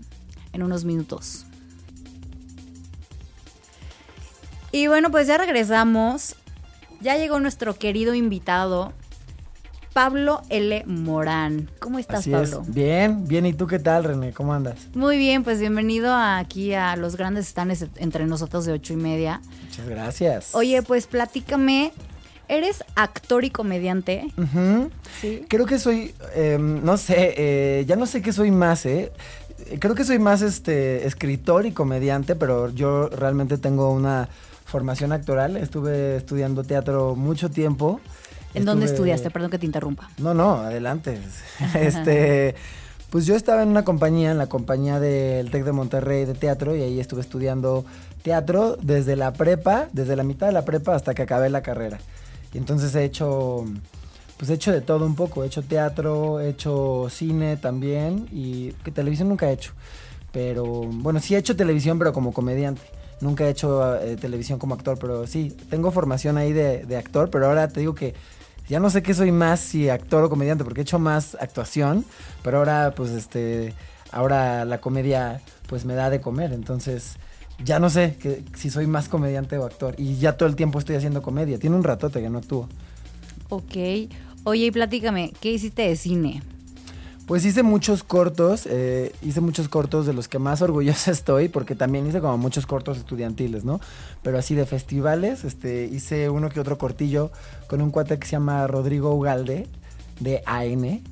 [0.52, 1.46] en unos minutos.
[4.72, 6.34] Y bueno, pues ya regresamos.
[7.00, 8.92] Ya llegó nuestro querido invitado,
[9.92, 10.84] Pablo L.
[10.86, 11.68] Morán.
[11.78, 12.62] ¿Cómo estás, Así Pablo?
[12.62, 12.74] es.
[12.74, 13.44] Bien, bien.
[13.46, 14.32] ¿Y tú qué tal, René?
[14.32, 14.76] ¿Cómo andas?
[14.94, 19.40] Muy bien, pues bienvenido aquí a Los Grandes Estanes entre nosotros de ocho y media.
[19.64, 20.54] Muchas gracias.
[20.54, 21.92] Oye, pues platícame,
[22.48, 24.32] ¿eres actor y comediante?
[25.20, 25.44] Sí.
[25.48, 29.12] Creo que soy, eh, no sé, eh, ya no sé qué soy más, ¿eh?
[29.78, 34.28] Creo que soy más este escritor y comediante, pero yo realmente tengo una
[34.64, 35.56] formación actoral.
[35.56, 38.00] Estuve estudiando teatro mucho tiempo.
[38.54, 39.30] ¿En dónde estudiaste?
[39.30, 40.10] Perdón que te interrumpa.
[40.18, 41.18] No, no, adelante.
[41.74, 42.54] este,
[43.10, 46.74] pues yo estaba en una compañía, en la compañía del TEC de Monterrey de teatro,
[46.74, 47.84] y ahí estuve estudiando
[48.22, 51.98] teatro desde la prepa, desde la mitad de la prepa hasta que acabé la carrera.
[52.54, 53.64] Y entonces he hecho,
[54.36, 55.44] pues he hecho de todo un poco.
[55.44, 59.72] He hecho teatro, he hecho cine también, y que televisión nunca he hecho.
[60.32, 62.82] Pero, bueno, sí he hecho televisión, pero como comediante.
[63.20, 67.30] Nunca he hecho eh, televisión como actor, pero sí, tengo formación ahí de, de actor,
[67.30, 68.14] pero ahora te digo que
[68.68, 72.04] ya no sé qué soy más, si actor o comediante, porque he hecho más actuación,
[72.42, 73.74] pero ahora, pues, este,
[74.10, 77.16] ahora la comedia, pues, me da de comer, entonces,
[77.64, 80.78] ya no sé que, si soy más comediante o actor, y ya todo el tiempo
[80.78, 82.68] estoy haciendo comedia, tiene un ratote que no actúo.
[83.48, 83.76] Ok.
[84.44, 86.42] Oye, y platícame, ¿qué hiciste de cine?
[87.26, 91.74] Pues hice muchos cortos, eh, hice muchos cortos de los que más orgullosa estoy, porque
[91.74, 93.80] también hice como muchos cortos estudiantiles, ¿no?
[94.22, 97.30] Pero así de festivales, este, hice uno que otro cortillo
[97.68, 99.66] con un cuate que se llama Rodrigo Ugalde,
[100.20, 101.02] de AN.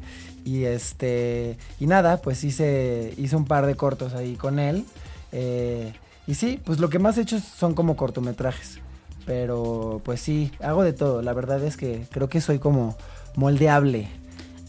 [0.44, 4.85] Y este, y nada, pues hice, hice un par de cortos ahí con él.
[5.33, 5.92] eh,
[6.27, 8.79] y sí, pues lo que más he hecho son como cortometrajes.
[9.27, 11.23] Pero pues sí, hago de todo.
[11.23, 12.96] La verdad es que creo que soy como
[13.35, 14.09] moldeable.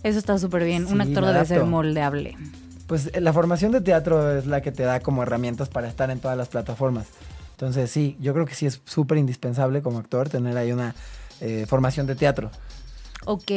[0.03, 0.85] Eso está súper bien.
[0.85, 2.37] Un actor debe ser moldeable.
[2.87, 6.09] Pues eh, la formación de teatro es la que te da como herramientas para estar
[6.09, 7.07] en todas las plataformas.
[7.51, 10.95] Entonces sí, yo creo que sí es súper indispensable como actor tener ahí una
[11.39, 12.49] eh, formación de teatro.
[13.25, 13.51] Ok.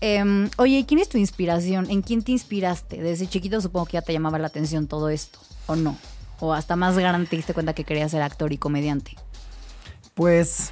[0.00, 1.90] Em, oye, ¿y quién es tu inspiración?
[1.90, 3.02] ¿En quién te inspiraste?
[3.02, 5.98] Desde chiquito supongo que ya te llamaba la atención todo esto, ¿o no?
[6.38, 9.16] O hasta más grande te diste cuenta que querías ser actor y comediante.
[10.14, 10.70] Pues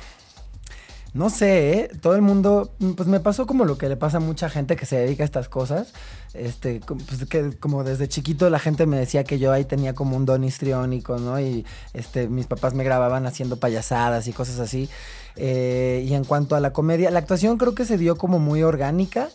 [1.18, 1.90] No sé, ¿eh?
[2.00, 4.86] todo el mundo, pues me pasó como lo que le pasa a mucha gente que
[4.86, 5.92] se dedica a estas cosas.
[6.32, 10.16] Este, pues que como desde chiquito la gente me decía que yo ahí tenía como
[10.16, 11.40] un don histriónico, ¿no?
[11.40, 14.88] Y este, mis papás me grababan haciendo payasadas y cosas así.
[15.34, 18.62] Eh, y en cuanto a la comedia, la actuación creo que se dio como muy
[18.62, 19.28] orgánica.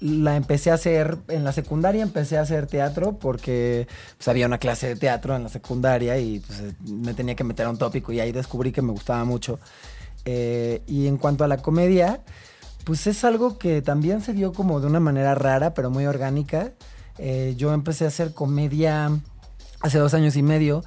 [0.00, 4.56] La empecé a hacer, en la secundaria empecé a hacer teatro porque pues, había una
[4.56, 7.76] clase de teatro en la secundaria y pues, eh, me tenía que meter a un
[7.76, 9.58] tópico y ahí descubrí que me gustaba mucho.
[10.26, 12.20] Eh, y en cuanto a la comedia,
[12.84, 16.72] pues es algo que también se dio como de una manera rara, pero muy orgánica.
[17.18, 19.10] Eh, yo empecé a hacer comedia
[19.80, 20.84] hace dos años y medio.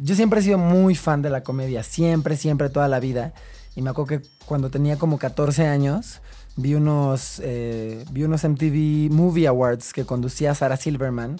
[0.00, 3.34] Yo siempre he sido muy fan de la comedia, siempre, siempre, toda la vida.
[3.76, 6.20] Y me acuerdo que cuando tenía como 14 años,
[6.56, 11.36] vi unos, eh, vi unos MTV Movie Awards que conducía Sarah Silverman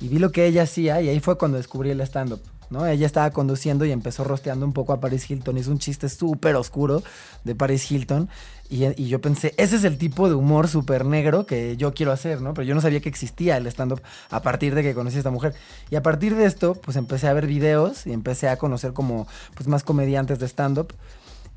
[0.00, 2.51] y vi lo que ella hacía y ahí fue cuando descubrí el stand-up.
[2.72, 2.86] ¿No?
[2.86, 5.58] Ella estaba conduciendo y empezó rosteando un poco a Paris Hilton.
[5.58, 7.02] Hizo un chiste súper oscuro
[7.44, 8.28] de Paris Hilton.
[8.68, 12.38] Y, yo pensé, ese es el tipo de humor súper negro que yo quiero hacer.
[12.38, 15.30] Pero yo no sabía que existía el stand-up a partir de que conocí a esta
[15.30, 15.54] mujer.
[15.90, 19.28] Y a partir de esto, pues empecé a ver videos y empecé a conocer como
[19.54, 20.94] pues, más comediantes de stand-up.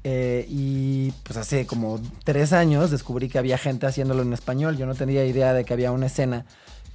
[0.08, 4.78] Eh, y pues hace como tres años descubrí que había gente haciéndolo en español.
[4.78, 6.45] Yo no tenía idea de que había una escena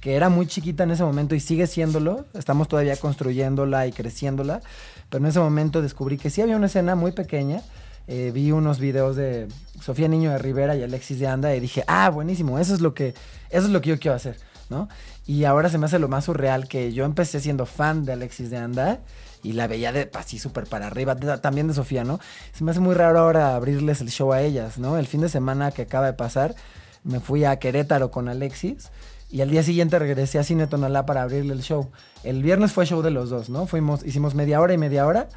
[0.01, 2.25] que era muy chiquita en ese momento y sigue siéndolo.
[2.33, 4.61] Estamos todavía construyéndola y creciéndola.
[5.09, 7.61] Pero en ese momento descubrí que sí había una escena muy pequeña.
[8.07, 9.47] Eh, vi unos videos de
[9.79, 12.93] Sofía Niño de Rivera y Alexis de Anda y dije, ah, buenísimo, eso es lo
[12.95, 13.13] que,
[13.51, 14.37] eso es lo que yo quiero hacer,
[14.69, 14.89] ¿no?
[15.27, 18.49] Y ahora se me hace lo más surreal que yo empecé siendo fan de Alexis
[18.49, 18.99] de Anda
[19.43, 22.19] y la veía de así súper para arriba, de- también de Sofía, ¿no?
[22.53, 24.97] Se me hace muy raro ahora abrirles el show a ellas, ¿no?
[24.97, 26.55] El fin de semana que acaba de pasar,
[27.03, 28.89] me fui a Querétaro con Alexis
[29.31, 31.89] y al día siguiente regresé a Cine Tonalá para abrirle el show.
[32.23, 33.65] El viernes fue show de los dos, ¿no?
[33.65, 35.29] Fuimos, hicimos media hora y media hora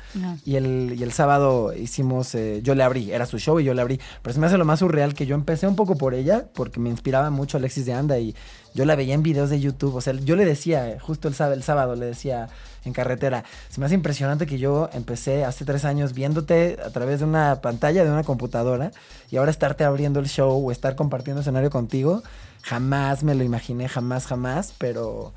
[0.44, 3.72] y el, y el sábado hicimos, eh, yo le abrí, era su show y yo
[3.72, 4.00] le abrí.
[4.20, 6.80] Pero se me hace lo más surreal que yo empecé un poco por ella, porque
[6.80, 8.35] me inspiraba mucho Alexis de Anda y
[8.74, 9.94] yo la veía en videos de YouTube.
[9.94, 12.48] O sea, yo le decía, justo el sábado, el sábado le decía
[12.84, 17.20] en carretera, se me hace impresionante que yo empecé hace tres años viéndote a través
[17.20, 18.90] de una pantalla, de una computadora,
[19.30, 22.22] y ahora estarte abriendo el show o estar compartiendo escenario contigo,
[22.62, 25.32] jamás me lo imaginé, jamás, jamás, pero...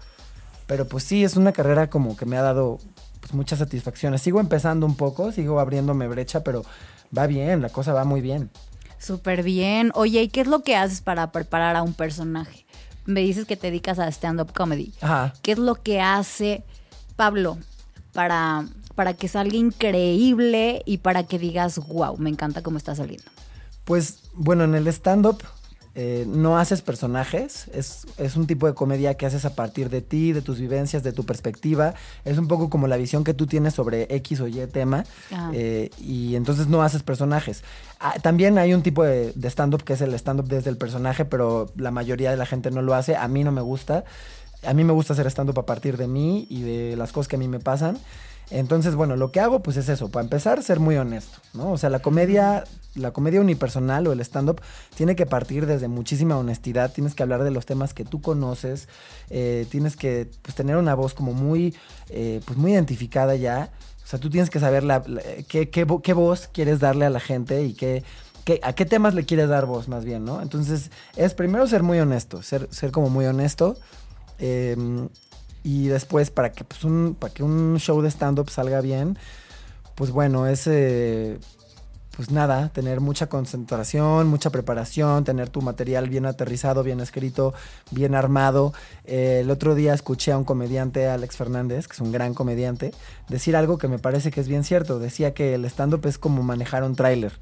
[0.66, 2.80] Pero pues sí, es una carrera como que me ha dado
[3.22, 4.22] pues, muchas satisfacciones.
[4.22, 6.64] Sigo empezando un poco, sigo abriéndome brecha, pero
[7.18, 8.50] va bien, la cosa va muy bien.
[9.00, 9.92] Súper bien.
[9.94, 12.66] Oye, ¿y qué es lo que haces para preparar a un personaje?
[13.08, 14.94] Me dices que te dedicas a stand-up comedy.
[15.02, 15.34] Ajá.
[15.42, 16.64] ¿Qué es lo que hace
[17.16, 17.58] Pablo
[18.14, 23.26] para, para que salga increíble y para que digas, wow, me encanta cómo está saliendo?
[23.86, 25.42] Pues bueno, en el stand-up
[26.00, 30.02] eh, no haces personajes, es, es un tipo de comedia que haces a partir de
[30.02, 31.96] ti, de tus vivencias, de tu perspectiva.
[32.24, 35.06] Es un poco como la visión que tú tienes sobre X o Y tema.
[35.32, 35.50] Ajá.
[35.54, 37.64] eh, y entonces no haces personajes.
[38.00, 41.26] Ah, también hay un tipo de, de stand-up que es el stand-up desde el personaje,
[41.26, 43.16] pero la mayoría de la gente no lo hace.
[43.16, 44.04] A mí no me gusta.
[44.64, 47.38] A mí me gusta hacer stand-up a partir de mí y de las cosas que
[47.38, 47.98] a mí me pasan.
[48.50, 51.72] Entonces, bueno, lo que hago pues es eso, para empezar, ser muy honesto, ¿no?
[51.74, 52.64] O sea, la comedia,
[52.96, 54.62] la comedia unipersonal o el stand-up
[54.96, 58.88] tiene que partir desde muchísima honestidad, tienes que hablar de los temas que tú conoces,
[59.30, 61.76] eh, tienes que pues, tener una voz como muy,
[62.10, 63.70] eh, pues muy identificada ya.
[64.06, 65.04] O sea, tú tienes que saber la,
[65.50, 68.06] qué, qué vo- qué voz quieres darle a la gente y qué,
[68.64, 70.42] a qué temas le quieres dar voz más bien, ¿no?
[70.42, 73.76] Entonces, es primero ser muy honesto, ser, ser como muy honesto.
[74.40, 74.78] eh,
[75.68, 79.18] y después, para que, pues, un, para que un show de stand-up salga bien,
[79.96, 81.40] pues bueno, es eh,
[82.16, 87.54] pues nada, tener mucha concentración, mucha preparación, tener tu material bien aterrizado, bien escrito,
[87.92, 88.74] bien armado.
[89.04, 92.94] Eh, el otro día escuché a un comediante, Alex Fernández, que es un gran comediante,
[93.28, 95.00] decir algo que me parece que es bien cierto.
[95.00, 97.34] Decía que el stand-up es como manejar un tráiler.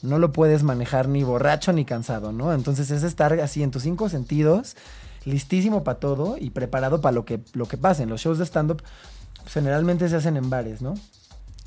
[0.00, 2.54] No lo puedes manejar ni borracho ni cansado, ¿no?
[2.54, 4.74] Entonces es estar así en tus cinco sentidos,
[5.24, 8.02] listísimo para todo y preparado para lo que, lo que pase.
[8.02, 8.82] En los shows de stand-up
[9.42, 10.94] pues, generalmente se hacen en bares, ¿no?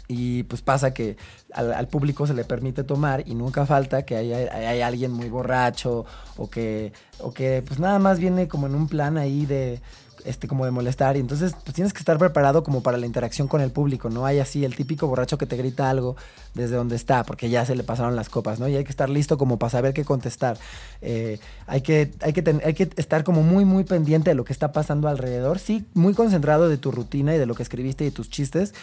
[0.10, 1.18] Y pues pasa que
[1.54, 6.06] al, público se le permite tomar y nunca falta que haya, hay alguien muy borracho
[6.38, 9.82] o que, o que pues nada más viene como en un plan ahí de
[10.28, 13.48] este como de molestar y entonces pues tienes que estar preparado como para la interacción
[13.48, 16.16] con el público, no hay así el típico borracho que te grita algo
[16.54, 18.68] desde donde está porque ya se le pasaron las copas, ¿no?
[18.68, 20.58] Y hay que estar listo como para saber qué contestar.
[21.02, 24.54] Eh, hay, que, hay, que hay que estar como muy muy pendiente de lo que
[24.54, 28.12] está pasando alrededor, sí, muy concentrado de tu rutina y de lo que escribiste y
[28.12, 28.74] tus chistes,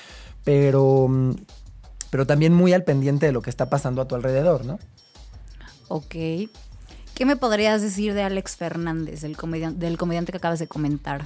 [0.45, 1.09] pero,
[2.11, 4.79] pero también muy al pendiente de lo que está pasando a tu alrededor, ¿no?
[5.89, 6.15] Ok.
[7.15, 9.37] ¿Qué me podrías decir de Alex Fernández, el
[9.79, 11.25] del comediante que acabas de comentar?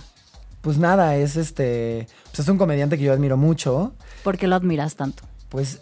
[0.60, 4.56] Pues nada, es este, pues es un comediante que yo admiro mucho, ¿Por qué lo
[4.56, 5.22] admiras tanto?
[5.48, 5.80] pues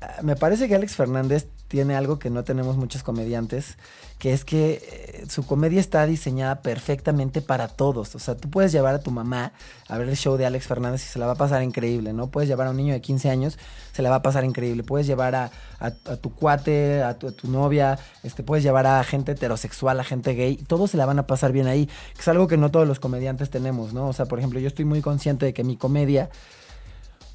[0.00, 3.76] ah, me parece que Alex Fernández tiene algo que no tenemos muchos comediantes,
[4.18, 8.14] que es que eh, su comedia está diseñada perfectamente para todos.
[8.14, 9.52] O sea, tú puedes llevar a tu mamá
[9.86, 12.28] a ver el show de Alex Fernández y se la va a pasar increíble, ¿no?
[12.28, 13.58] Puedes llevar a un niño de 15 años,
[13.92, 14.82] se la va a pasar increíble.
[14.82, 19.04] Puedes llevar a, a- tu cuate, a tu, a tu novia, este, puedes llevar a
[19.04, 22.28] gente heterosexual, a gente gay, todos se la van a pasar bien ahí, que es
[22.28, 24.08] algo que no todos los comediantes tenemos, ¿no?
[24.08, 26.30] O sea, por ejemplo, yo estoy muy consciente de que mi comedia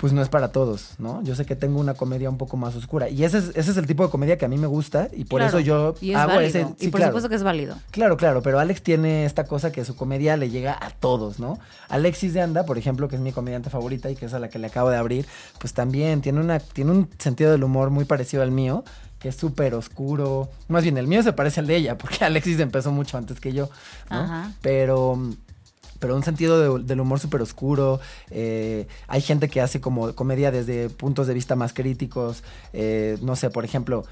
[0.03, 1.23] pues no es para todos, ¿no?
[1.23, 3.07] Yo sé que tengo una comedia un poco más oscura.
[3.07, 5.23] Y ese es, ese es el tipo de comedia que a mí me gusta y
[5.23, 6.59] por Claro, eso yo y es hago válido.
[6.59, 6.59] ese...
[6.81, 7.11] y por claro.
[7.11, 7.77] supuesto que es válido.
[7.89, 11.57] Claro, claro, pero Alex tiene esta cosa que su comedia le llega a todos, ¿no?
[11.87, 14.49] Alexis de Anda, por ejemplo, que es mi comediante favorita y que es a la
[14.49, 15.25] que le acabo de abrir,
[15.57, 18.83] pues también tiene, una, tiene un sentido del humor muy parecido al mío,
[19.19, 20.49] que es súper oscuro.
[20.67, 23.53] Más bien, el mío se parece al de ella, porque Alexis empezó mucho antes que
[23.53, 23.69] yo,
[24.09, 24.17] ¿no?
[24.17, 24.51] Ajá.
[24.61, 25.17] Pero
[26.03, 28.01] pero un sentido de- del humor súper oscuro.
[28.29, 32.43] eh, hay gente que hace como comedia desde puntos de vista más críticos.
[32.73, 34.03] eh, no sé, por ejemplo,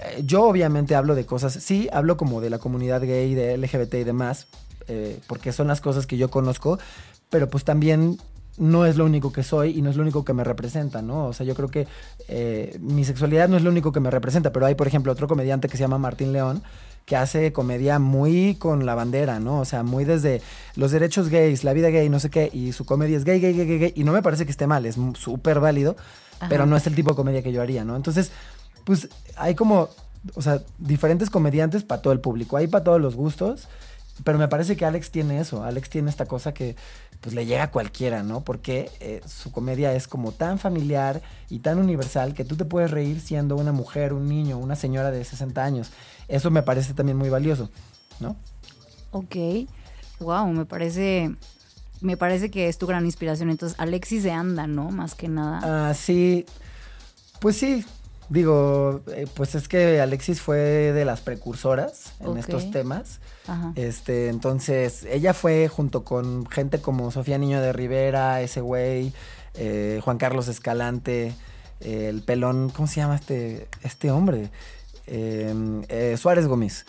[0.00, 4.00] eh, yo obviamente hablo de cosas, sí, hablo como de la comunidad gay, de LGBT
[4.00, 4.48] y demás,
[5.28, 6.80] porque son las cosas que yo conozco,
[7.28, 8.18] pero pues también
[8.58, 11.26] no es lo único que soy y no es lo único que me representa, ¿no?
[11.26, 11.86] O sea, yo creo que
[12.80, 15.68] mi sexualidad no es lo único que me representa, pero hay, por ejemplo, otro comediante
[15.68, 16.60] que se llama Martín León,
[17.10, 19.58] que hace comedia muy con la bandera, ¿no?
[19.58, 20.40] O sea, muy desde
[20.76, 23.52] los derechos gays, la vida gay, no sé qué, y su comedia es gay, gay,
[23.52, 25.96] gay, gay, gay, y no me parece que esté mal, es súper válido,
[26.38, 26.48] Ajá.
[26.48, 27.96] pero no es el tipo de comedia que yo haría, ¿no?
[27.96, 28.30] Entonces,
[28.84, 29.88] pues hay como,
[30.36, 33.66] o sea, diferentes comediantes para todo el público, hay para todos los gustos,
[34.24, 36.76] pero me parece que Alex tiene eso, Alex tiene esta cosa que
[37.20, 38.42] pues le llega a cualquiera, ¿no?
[38.42, 42.90] Porque eh, su comedia es como tan familiar y tan universal que tú te puedes
[42.90, 45.90] reír siendo una mujer, un niño, una señora de 60 años.
[46.28, 47.70] Eso me parece también muy valioso,
[48.20, 48.36] ¿no?
[49.10, 49.36] Ok.
[50.20, 51.34] Wow, me parece.
[52.00, 53.50] Me parece que es tu gran inspiración.
[53.50, 54.90] Entonces, Alexis de Anda, ¿no?
[54.90, 55.88] Más que nada.
[55.90, 56.46] Ah, sí,
[57.40, 57.84] pues sí.
[58.30, 63.20] Digo, eh, pues es que Alexis fue de las precursoras en estos temas.
[63.46, 63.72] Ajá.
[63.74, 69.12] Este, entonces, ella fue junto con gente como Sofía Niño de Rivera, ese güey,
[69.54, 71.34] eh, Juan Carlos Escalante,
[71.80, 74.50] eh, el pelón, ¿cómo se llama este, este hombre?
[75.06, 75.52] Eh,
[75.88, 76.86] eh, Suárez Gómez.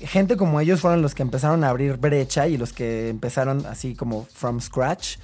[0.00, 3.94] Gente como ellos fueron los que empezaron a abrir brecha y los que empezaron así
[3.94, 5.16] como from scratch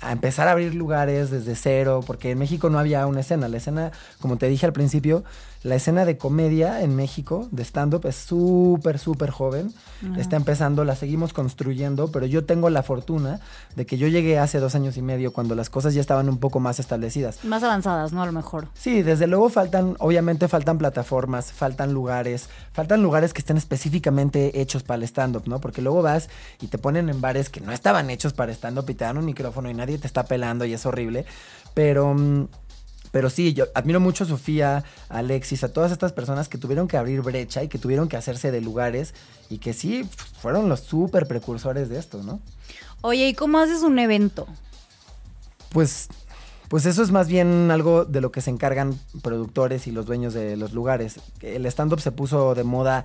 [0.00, 3.48] a empezar a abrir lugares desde cero, porque en México no había una escena.
[3.48, 5.24] La escena, como te dije al principio,
[5.62, 9.72] la escena de comedia en México, de stand-up, es súper, súper joven.
[10.16, 13.40] Está empezando, la seguimos construyendo, pero yo tengo la fortuna
[13.74, 16.38] de que yo llegué hace dos años y medio, cuando las cosas ya estaban un
[16.38, 17.44] poco más establecidas.
[17.44, 18.22] Más avanzadas, ¿no?
[18.22, 18.68] A lo mejor.
[18.74, 24.84] Sí, desde luego faltan, obviamente faltan plataformas, faltan lugares, faltan lugares que estén específicamente hechos
[24.84, 25.60] para el stand-up, ¿no?
[25.60, 26.28] Porque luego vas
[26.60, 29.24] y te ponen en bares que no estaban hechos para stand-up y te dan un
[29.24, 31.26] micrófono y nadie te está pelando y es horrible.
[31.74, 32.46] Pero, mm,
[33.10, 36.88] pero sí, yo admiro mucho a Sofía, a Alexis, a todas estas personas que tuvieron
[36.88, 39.14] que abrir brecha y que tuvieron que hacerse de lugares
[39.50, 42.40] y que sí, pues, fueron los súper precursores de esto, ¿no?
[43.00, 44.46] Oye, ¿y cómo haces un evento?
[45.70, 46.08] Pues,
[46.68, 50.34] pues eso es más bien algo de lo que se encargan productores y los dueños
[50.34, 51.20] de los lugares.
[51.40, 53.04] El stand-up se puso de moda,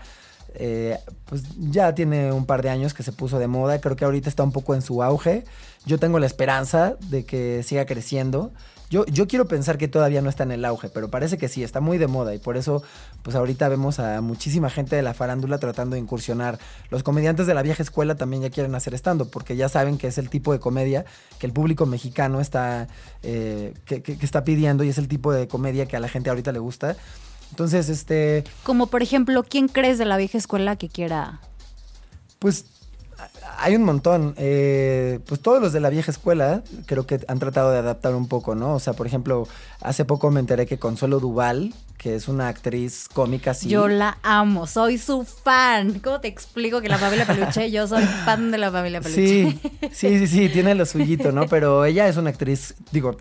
[0.55, 3.79] eh, pues ya tiene un par de años que se puso de moda.
[3.79, 5.45] Creo que ahorita está un poco en su auge.
[5.85, 8.51] Yo tengo la esperanza de que siga creciendo.
[8.93, 11.63] Yo, yo quiero pensar que todavía no está en el auge, pero parece que sí,
[11.63, 12.83] está muy de moda y por eso,
[13.23, 16.59] pues ahorita vemos a muchísima gente de la farándula tratando de incursionar.
[16.91, 20.05] Los comediantes de la vieja escuela también ya quieren hacer stand-up porque ya saben que
[20.05, 21.05] es el tipo de comedia
[21.39, 22.87] que el público mexicano está,
[23.23, 26.07] eh, que, que- que está pidiendo y es el tipo de comedia que a la
[26.07, 26.95] gente ahorita le gusta.
[27.49, 31.39] Entonces, este, Como por ejemplo, ¿quién crees de la vieja escuela que quiera?
[32.37, 32.65] pues
[33.59, 34.33] hay un montón.
[34.37, 38.27] Eh, pues todos los de la vieja escuela creo que han tratado de adaptar un
[38.27, 38.73] poco, ¿no?
[38.75, 39.47] O sea, por ejemplo,
[39.81, 43.69] hace poco me enteré que Consuelo Duval, que es una actriz cómica, sí.
[43.69, 45.99] Yo la amo, soy su fan.
[45.99, 47.71] ¿Cómo te explico que la familia Peluche?
[47.71, 49.21] Yo soy fan de la familia Peluche.
[49.51, 49.59] Sí,
[49.93, 51.47] sí, sí, sí, tiene lo suyito, ¿no?
[51.47, 53.15] Pero ella es una actriz, digo,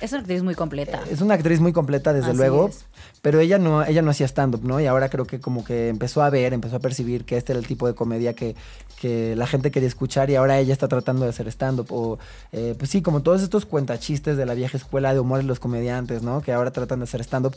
[0.00, 1.02] Es una actriz muy completa.
[1.10, 2.68] es una actriz muy completa, desde Así luego.
[2.68, 2.84] es.
[3.22, 4.80] Pero ella no, ella no hacía stand-up, ¿no?
[4.80, 7.58] Y ahora creo que como que empezó a ver, empezó a percibir que este era
[7.58, 8.54] el tipo de comedia que,
[8.98, 11.88] que la gente quería escuchar y ahora ella está tratando de hacer stand-up.
[11.90, 12.18] O,
[12.52, 15.60] eh, pues sí, como todos estos cuentachistes de la vieja escuela de humor de los
[15.60, 16.40] comediantes, ¿no?
[16.40, 17.54] Que ahora tratan de hacer stand-up.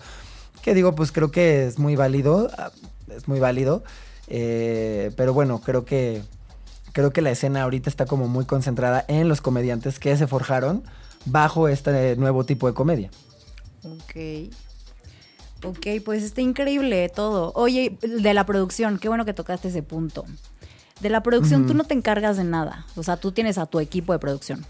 [0.61, 2.71] Que digo, pues creo que es muy válido, ah,
[3.15, 3.83] es muy válido.
[4.27, 6.21] eh, pero bueno, creo que,
[6.91, 10.83] creo que la escena ahorita está como muy concentrada en los comediantes que se forjaron
[11.25, 13.09] bajo este nuevo tipo de comedia.
[13.83, 14.51] Ok.
[15.65, 17.53] Ok, pues está increíble todo.
[17.55, 20.25] Oye, de la producción, qué bueno que tocaste ese punto.
[21.03, 22.85] De la producción tú no te encargas de nada.
[22.95, 24.65] O sea, tú tienes a tu equipo de producción.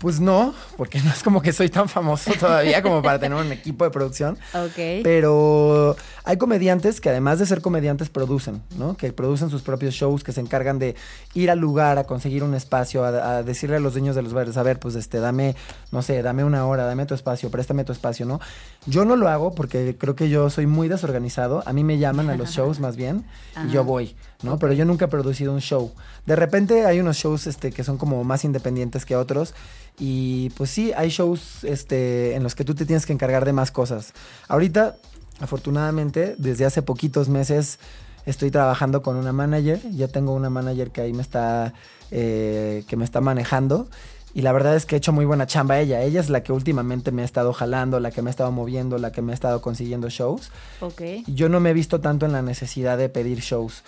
[0.00, 3.52] Pues no, porque no es como que soy tan famoso todavía como para tener un
[3.52, 4.38] equipo de producción.
[4.54, 5.02] Ok.
[5.04, 5.94] Pero
[6.24, 8.96] hay comediantes que además de ser comediantes producen, ¿no?
[8.96, 10.96] Que producen sus propios shows, que se encargan de
[11.34, 14.32] ir al lugar a conseguir un espacio, a, a decirle a los dueños de los
[14.32, 15.54] bares, a ver, pues este, dame,
[15.92, 18.40] no sé, dame una hora, dame tu espacio, préstame tu espacio, ¿no?
[18.86, 21.62] Yo no lo hago porque creo que yo soy muy desorganizado.
[21.66, 23.26] A mí me llaman a los shows más bien
[23.66, 24.58] y yo voy, ¿no?
[24.58, 25.92] Pero yo nunca he producido un show.
[26.26, 29.54] De repente hay unos shows este, que son como más independientes que otros.
[29.98, 33.52] Y pues sí, hay shows este, en los que tú te tienes que encargar de
[33.52, 34.12] más cosas.
[34.48, 34.96] Ahorita,
[35.40, 37.78] afortunadamente, desde hace poquitos meses
[38.26, 39.80] estoy trabajando con una manager.
[39.90, 41.74] Ya tengo una manager que ahí me está,
[42.10, 43.88] eh, que me está manejando.
[44.32, 46.02] Y la verdad es que he hecho muy buena chamba ella.
[46.02, 48.96] Ella es la que últimamente me ha estado jalando, la que me ha estado moviendo,
[48.98, 50.52] la que me ha estado consiguiendo shows.
[50.80, 51.02] Ok.
[51.26, 53.82] Yo no me he visto tanto en la necesidad de pedir shows.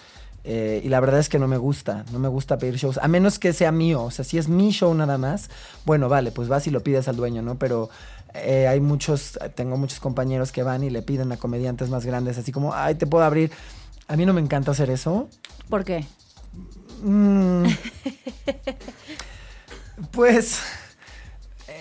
[0.44, 3.06] Eh, y la verdad es que no me gusta, no me gusta pedir shows, a
[3.06, 5.50] menos que sea mío, o sea, si es mi show nada más,
[5.84, 7.58] bueno, vale, pues vas y lo pides al dueño, ¿no?
[7.58, 7.90] Pero
[8.34, 12.38] eh, hay muchos, tengo muchos compañeros que van y le piden a comediantes más grandes,
[12.38, 13.52] así como, ay, te puedo abrir.
[14.08, 15.28] A mí no me encanta hacer eso.
[15.68, 16.04] ¿Por qué?
[17.02, 17.66] Mm.
[20.10, 20.60] pues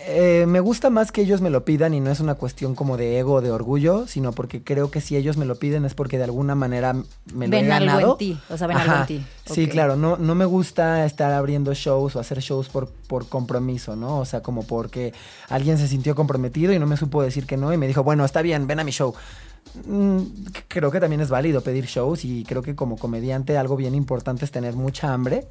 [0.08, 2.97] eh, me gusta más que ellos me lo pidan y no es una cuestión como
[2.97, 5.93] de ego o de orgullo, sino porque creo que si ellos me lo piden es
[5.93, 6.93] porque de alguna manera
[7.34, 9.26] me lo he Ven algo en ti, o sea, ven algo en ti.
[9.45, 13.95] Sí, claro, no, no me gusta estar abriendo shows o hacer shows por, por compromiso,
[13.95, 14.20] ¿no?
[14.20, 15.14] O sea, como porque
[15.49, 18.26] alguien se sintió comprometido y no me supo decir que no y me dijo, bueno,
[18.26, 19.14] está bien, ven a mi show.
[19.86, 20.20] Mm,
[20.68, 24.45] creo que también es válido pedir shows y creo que como comediante algo bien importante
[24.45, 25.47] es tener mucha hambre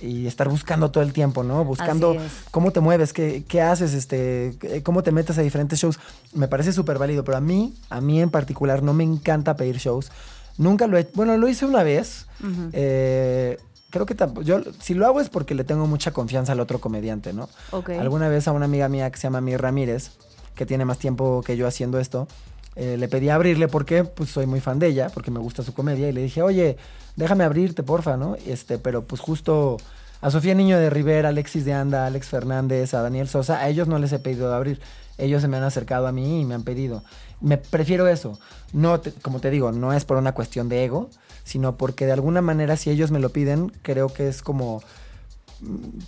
[0.00, 1.64] y estar buscando todo el tiempo, ¿no?
[1.64, 2.16] Buscando
[2.50, 5.98] cómo te mueves, qué, qué haces, este, eh, cómo te metes a diferentes shows.
[6.34, 9.78] Me parece súper válido, pero a mí, a mí en particular, no me encanta pedir
[9.78, 10.10] shows.
[10.56, 12.26] Nunca lo he Bueno, lo hice una vez.
[12.40, 12.70] Ujú.
[12.72, 13.58] Eh,
[13.90, 14.42] creo que tampoco.
[14.42, 17.48] Yo, si lo hago es porque le tengo mucha confianza al otro comediante, ¿no?
[17.70, 17.90] Ok.
[17.90, 20.12] Alguna vez a una amiga mía que se llama Mir Ramírez,
[20.54, 22.28] que tiene más tiempo que yo haciendo esto,
[22.76, 25.74] eh, le pedí abrirle porque pues soy muy fan de ella, porque me gusta su
[25.74, 26.76] comedia, y le dije, oye,
[27.18, 28.36] déjame abrirte, porfa, ¿no?
[28.46, 29.76] Este, pero pues justo
[30.20, 33.88] a Sofía Niño de Rivera, Alexis de Anda, Alex Fernández, a Daniel Sosa, a ellos
[33.88, 34.80] no les he pedido abrir.
[35.18, 37.02] Ellos se me han acercado a mí y me han pedido.
[37.40, 38.38] Me prefiero eso.
[38.72, 41.10] No, te- como te digo, no es por una cuestión de ego,
[41.44, 44.82] sino porque de alguna manera si ellos me lo piden, creo que es como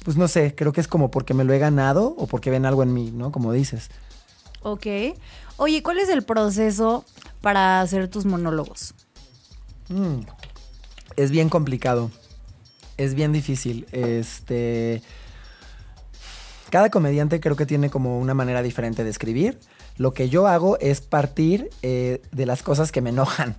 [0.04, 2.66] pues no sé, creo que es como porque me lo he ganado o porque ven
[2.66, 3.32] algo en mí, ¿no?
[3.32, 3.90] Como dices.
[4.62, 4.86] Ok.
[5.56, 7.04] Oye, ¿cuál es el proceso
[7.40, 8.94] para hacer tus monólogos?
[9.88, 10.20] Mm,
[11.16, 12.10] Es bien complicado.
[12.96, 13.86] Es bien difícil.
[13.92, 15.02] Este.
[16.70, 19.58] Cada comediante creo que tiene como una manera diferente de escribir.
[20.00, 23.56] Lo que yo hago es partir eh, de las cosas que me enojan.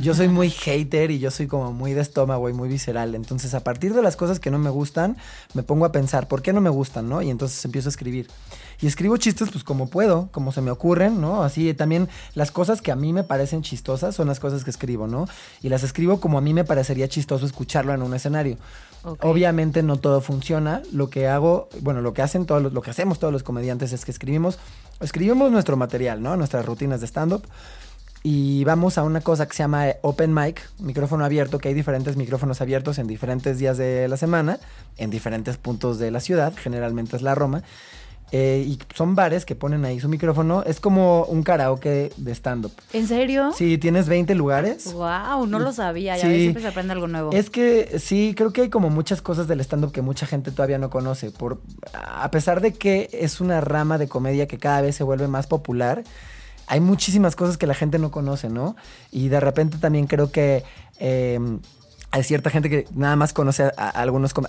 [0.00, 3.14] Yo soy muy hater y yo soy como muy de estómago y muy visceral.
[3.14, 5.16] Entonces, a partir de las cosas que no me gustan,
[5.52, 7.22] me pongo a pensar, ¿por qué no me gustan, no?
[7.22, 8.26] Y entonces empiezo a escribir.
[8.80, 11.44] Y escribo chistes pues como puedo, como se me ocurren, ¿no?
[11.44, 15.06] Así también las cosas que a mí me parecen chistosas son las cosas que escribo,
[15.06, 15.28] ¿no?
[15.62, 18.58] Y las escribo como a mí me parecería chistoso escucharlo en un escenario.
[19.20, 20.82] Obviamente no todo funciona.
[20.92, 23.92] Lo que hago, bueno, lo que hacen todos los, lo que hacemos todos los comediantes
[23.92, 24.58] es que escribimos,
[25.00, 26.36] escribimos nuestro material, ¿no?
[26.36, 27.44] Nuestras rutinas de stand-up.
[28.26, 32.16] Y vamos a una cosa que se llama open mic, micrófono abierto, que hay diferentes
[32.16, 34.58] micrófonos abiertos en diferentes días de la semana,
[34.96, 37.62] en diferentes puntos de la ciudad, generalmente es la Roma.
[38.36, 40.64] Eh, y son bares que ponen ahí su micrófono.
[40.64, 42.72] Es como un karaoke de stand-up.
[42.92, 43.52] ¿En serio?
[43.56, 44.92] Sí, tienes 20 lugares.
[44.92, 46.16] Wow, no lo sabía.
[46.16, 46.28] Ya Sí.
[46.28, 47.30] ves, siempre se aprende algo nuevo.
[47.30, 50.78] Es que sí, creo que hay como muchas cosas del stand-up que mucha gente todavía
[50.78, 51.30] no conoce.
[51.30, 51.60] Por,
[51.92, 55.46] a pesar de que es una rama de comedia que cada vez se vuelve más
[55.46, 56.02] popular,
[56.66, 58.74] hay muchísimas cosas que la gente no conoce, ¿no?
[59.12, 60.64] Y de repente también creo que
[60.98, 61.38] eh,
[62.14, 64.46] hay cierta gente que nada más conoce a, algunos como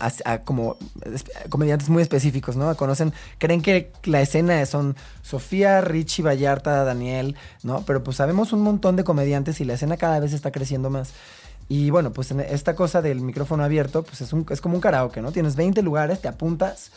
[1.04, 2.76] es- comediantes muy específicos, ¿no?
[2.78, 7.84] Conocen, creen que la escena son Sofía, Richie, Vallarta, Daniel, ¿no?
[7.84, 11.14] Pero pues sabemos un montón de comediantes y la escena cada vez está creciendo más.
[11.68, 15.24] Y bueno, pues esta cosa del micrófono abierto, pues es, un, es como un karaoke,
[15.24, 15.32] ¿no?
[15.32, 16.92] Tienes 20 lugares, te apuntas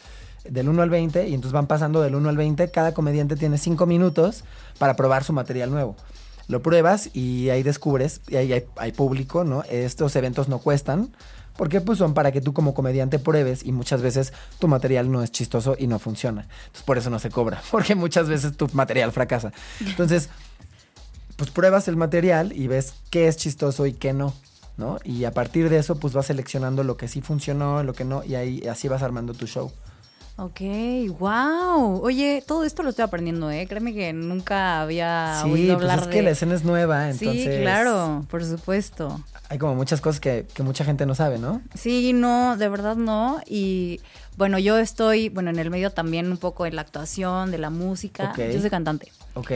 [0.46, 2.70] del 1 al 20 y entonces van pasando del 1 al 20.
[2.70, 4.44] Cada comediante tiene 5 minutos
[4.78, 5.96] para probar su material nuevo.
[6.48, 9.62] Lo pruebas y ahí descubres, y ahí hay, público, ¿no?
[9.64, 11.14] Estos eventos no cuestan,
[11.56, 15.22] porque pues son para que tú como comediante pruebes y muchas veces tu material no
[15.22, 16.48] es chistoso y no funciona.
[16.66, 19.52] Entonces por eso no se cobra, porque muchas veces tu material fracasa.
[19.80, 20.30] Entonces,
[21.36, 24.34] pues pruebas el material y ves qué es chistoso y qué no,
[24.78, 24.98] ¿no?
[25.04, 28.24] Y a partir de eso, pues vas seleccionando lo que sí funcionó, lo que no,
[28.24, 29.70] y ahí así vas armando tu show.
[30.40, 30.60] Ok,
[31.18, 32.00] wow.
[32.00, 33.66] Oye, todo esto lo estoy aprendiendo, ¿eh?
[33.68, 36.12] Créeme que nunca había Sí, oído pues hablar es de...
[36.12, 37.56] que la escena es nueva, entonces...
[37.56, 39.20] Sí, claro, por supuesto.
[39.48, 41.60] Hay como muchas cosas que, que mucha gente no sabe, ¿no?
[41.74, 43.40] Sí, no, de verdad no.
[43.46, 44.00] Y
[44.36, 47.70] bueno, yo estoy, bueno, en el medio también un poco en la actuación, de la
[47.70, 48.30] música.
[48.30, 48.38] Ok.
[48.52, 49.10] Yo soy cantante.
[49.34, 49.50] Ok.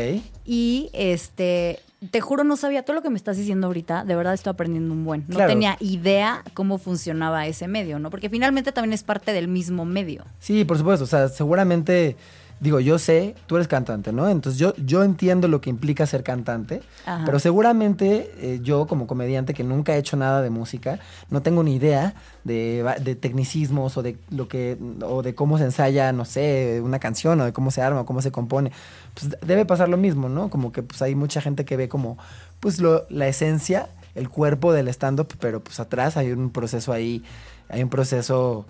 [0.44, 1.78] Y este,
[2.10, 4.04] te juro, no sabía todo lo que me estás diciendo ahorita.
[4.04, 5.24] De verdad estoy aprendiendo un buen.
[5.28, 5.50] No Claro.
[5.50, 8.10] tenía idea cómo funcionaba ese medio, ¿no?
[8.10, 10.24] Porque finalmente también es parte del mismo medio.
[10.40, 11.04] Sí, por supuesto.
[11.04, 12.16] O sea, seguramente,
[12.62, 14.28] digo, yo sé, tú eres cantante, ¿no?
[14.28, 17.24] Entonces yo, yo entiendo lo que implica ser cantante, Ajá.
[17.26, 21.64] pero seguramente eh, yo como comediante que nunca he hecho nada de música, no tengo
[21.64, 26.24] ni idea de, de tecnicismos o de lo que, o de cómo se ensaya, no
[26.24, 28.70] sé, una canción o de cómo se arma o cómo se compone.
[29.14, 30.48] Pues debe pasar lo mismo, ¿no?
[30.48, 32.16] Como que pues hay mucha gente que ve como,
[32.60, 37.24] pues lo, la esencia, el cuerpo del stand-up, pero pues atrás hay un proceso ahí,
[37.68, 38.66] hay un proceso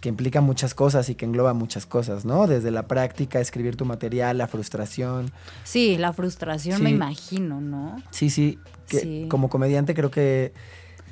[0.00, 2.46] que implica muchas cosas y que engloba muchas cosas, ¿no?
[2.46, 5.30] Desde la práctica, escribir tu material, la frustración.
[5.64, 6.82] Sí, la frustración Sí.
[6.82, 7.96] me imagino, ¿no?
[8.10, 9.26] Sí, sí, que Sí.
[9.30, 10.52] como comediante creo que...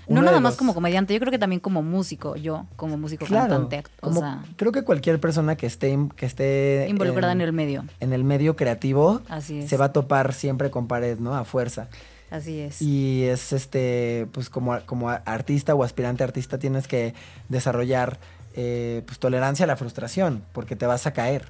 [0.06, 3.48] No nada más como comediante, yo creo que también como músico, yo como músico Claro,
[3.48, 7.54] cantante, o como- sea, creo que cualquier persona que esté, que esté involucrada en el
[7.54, 7.86] medio.
[8.00, 9.70] en el medio creativo Así es.
[9.70, 11.34] se va a topar siempre con pared, ¿no?
[11.34, 11.88] A fuerza.
[12.30, 12.82] Así es.
[12.82, 17.14] Y es este, pues como, como artista o aspirante artista tienes que
[17.48, 18.18] desarrollar
[18.54, 21.44] eh, pues tolerancia a la frustración, porque te vas a caer.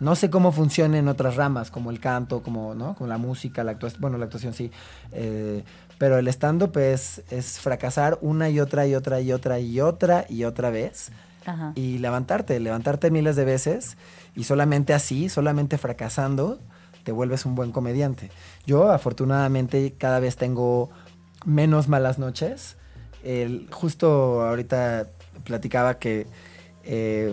[0.00, 2.94] No sé cómo funciona en otras ramas, como el canto, como, ¿no?
[2.96, 4.70] como la música, la actuación, bueno, la actuación sí.
[5.12, 5.64] eh,
[5.98, 10.26] pero el stand-up es, es fracasar una y otra y otra y otra y otra
[10.28, 11.10] y otra vez
[11.46, 11.72] Ajá.
[11.74, 13.96] y levantarte, levantarte miles de veces
[14.34, 16.58] y solamente así, solamente fracasando,
[17.02, 18.30] te vuelves un buen comediante.
[18.66, 20.90] Yo afortunadamente cada vez tengo
[21.46, 22.76] menos malas noches.
[23.24, 25.06] El- justo ahorita
[25.46, 26.26] platicaba que
[26.84, 27.32] eh,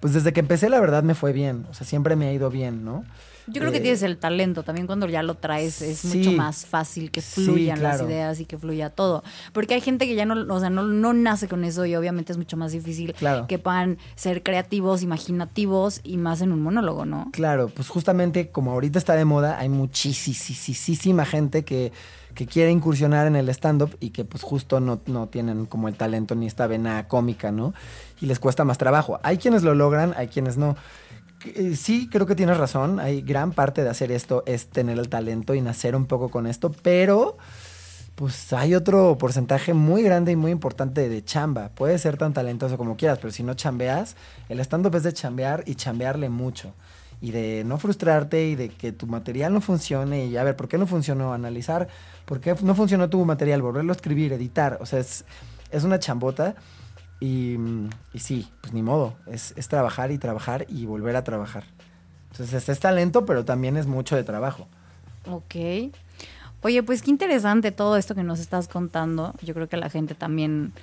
[0.00, 2.50] pues desde que empecé la verdad me fue bien, o sea, siempre me ha ido
[2.50, 3.04] bien, ¿no?
[3.46, 6.16] Yo creo que Eh, tienes el talento, también cuando ya lo traes es sí.
[6.16, 9.22] mucho más fácil que Sí, fluyan las ideas y que fluya todo.
[9.52, 12.32] Porque hay gente que ya no, o sea, no, no nace con eso y obviamente
[12.32, 13.46] es mucho más difícil Claro.
[13.46, 17.28] que puedan ser creativos, imaginativos y más en un monólogo, ¿no?
[17.32, 21.92] Claro, pues justamente como ahorita está de moda, hay muchísima gente que,
[22.34, 25.94] que quiere incursionar en el stand-up y que pues justo no, no tienen como el
[25.94, 27.74] talento ni esta vena cómica, ¿no?
[28.20, 29.20] Y les cuesta más trabajo.
[29.22, 30.76] Hay quienes lo logran, hay quienes no.
[31.46, 33.00] Eh, Sí, creo que tienes razón.
[33.00, 36.46] Hay gran parte de hacer esto es tener el talento y nacer un poco con
[36.46, 37.36] esto, pero
[38.14, 41.70] pues hay otro porcentaje muy grande y muy importante de chamba.
[41.74, 44.16] Puedes ser tan talentoso como quieras, pero si no chambeas,
[44.48, 46.74] el stand-up es de chambear y chambearle mucho.
[47.24, 50.68] Y de no frustrarte y de que tu material no funcione y a ver, ¿por
[50.68, 51.32] qué no funcionó?
[51.32, 51.88] Analizar
[52.26, 54.76] por qué no funcionó tu material, volverlo a escribir, editar.
[54.82, 55.24] O sea, es,
[55.70, 56.54] es una chambota
[57.20, 57.56] y,
[58.12, 59.14] y sí, pues ni modo.
[59.26, 61.64] Es, es trabajar y trabajar y volver a trabajar.
[62.30, 64.68] Entonces, es talento, pero también es mucho de trabajo.
[65.26, 65.54] Ok.
[66.60, 69.34] Oye, pues qué interesante todo esto que nos estás contando.
[69.40, 70.74] Yo creo que la gente también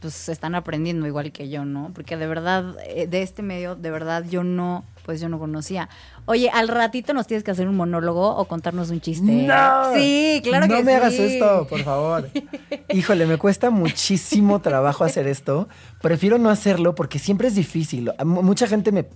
[0.00, 1.92] pues están aprendiendo igual que yo, ¿no?
[1.94, 5.88] Porque de verdad, eh, de este medio, de verdad yo no, pues yo no conocía.
[6.26, 9.30] Oye, al ratito nos tienes que hacer un monólogo o contarnos un chiste.
[9.30, 9.94] ¡No!
[9.94, 10.86] Sí, claro no que sí.
[10.86, 12.28] me hagas esto, por favor.
[12.88, 15.68] Híjole, me cuesta muchísimo trabajo hacer esto.
[16.00, 18.12] Prefiero no hacerlo porque siempre es difícil.
[18.18, 19.06] M- Mucha gente me,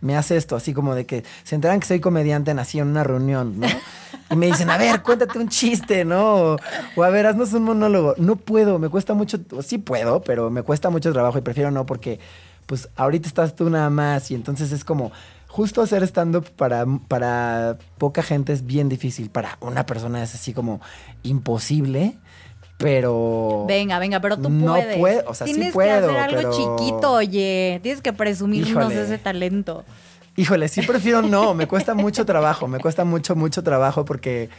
[0.00, 3.04] me hace esto, así como de que se enteran que soy comediante así en una
[3.04, 3.66] reunión, ¿no?
[4.30, 6.34] Y me dicen, a ver, cuéntate un chiste, ¿no?
[6.34, 6.56] O,
[6.96, 8.14] o, a ver, haznos un monólogo.
[8.18, 11.86] No puedo, me cuesta mucho, sí puedo, pero me cuesta mucho trabajo y prefiero no
[11.86, 12.18] porque,
[12.66, 15.12] pues, ahorita estás tú nada más y entonces es como,
[15.56, 19.30] justo hacer stand-up para, para poca gente es bien difícil.
[19.30, 20.80] Para una persona es así como
[21.22, 22.18] imposible,
[22.78, 23.64] pero...
[23.66, 24.98] Venga, venga, pero tú No puedes.
[24.98, 27.80] puedo, o sea, sí Tienes puedo, que hacer algo pero- chiquito, oye.
[27.82, 29.02] Tienes que presumirnos Híjole.
[29.02, 29.84] ese talento.
[30.36, 34.50] Híjole, sí prefiero no, me cuesta mucho trabajo, me cuesta mucho, mucho trabajo porque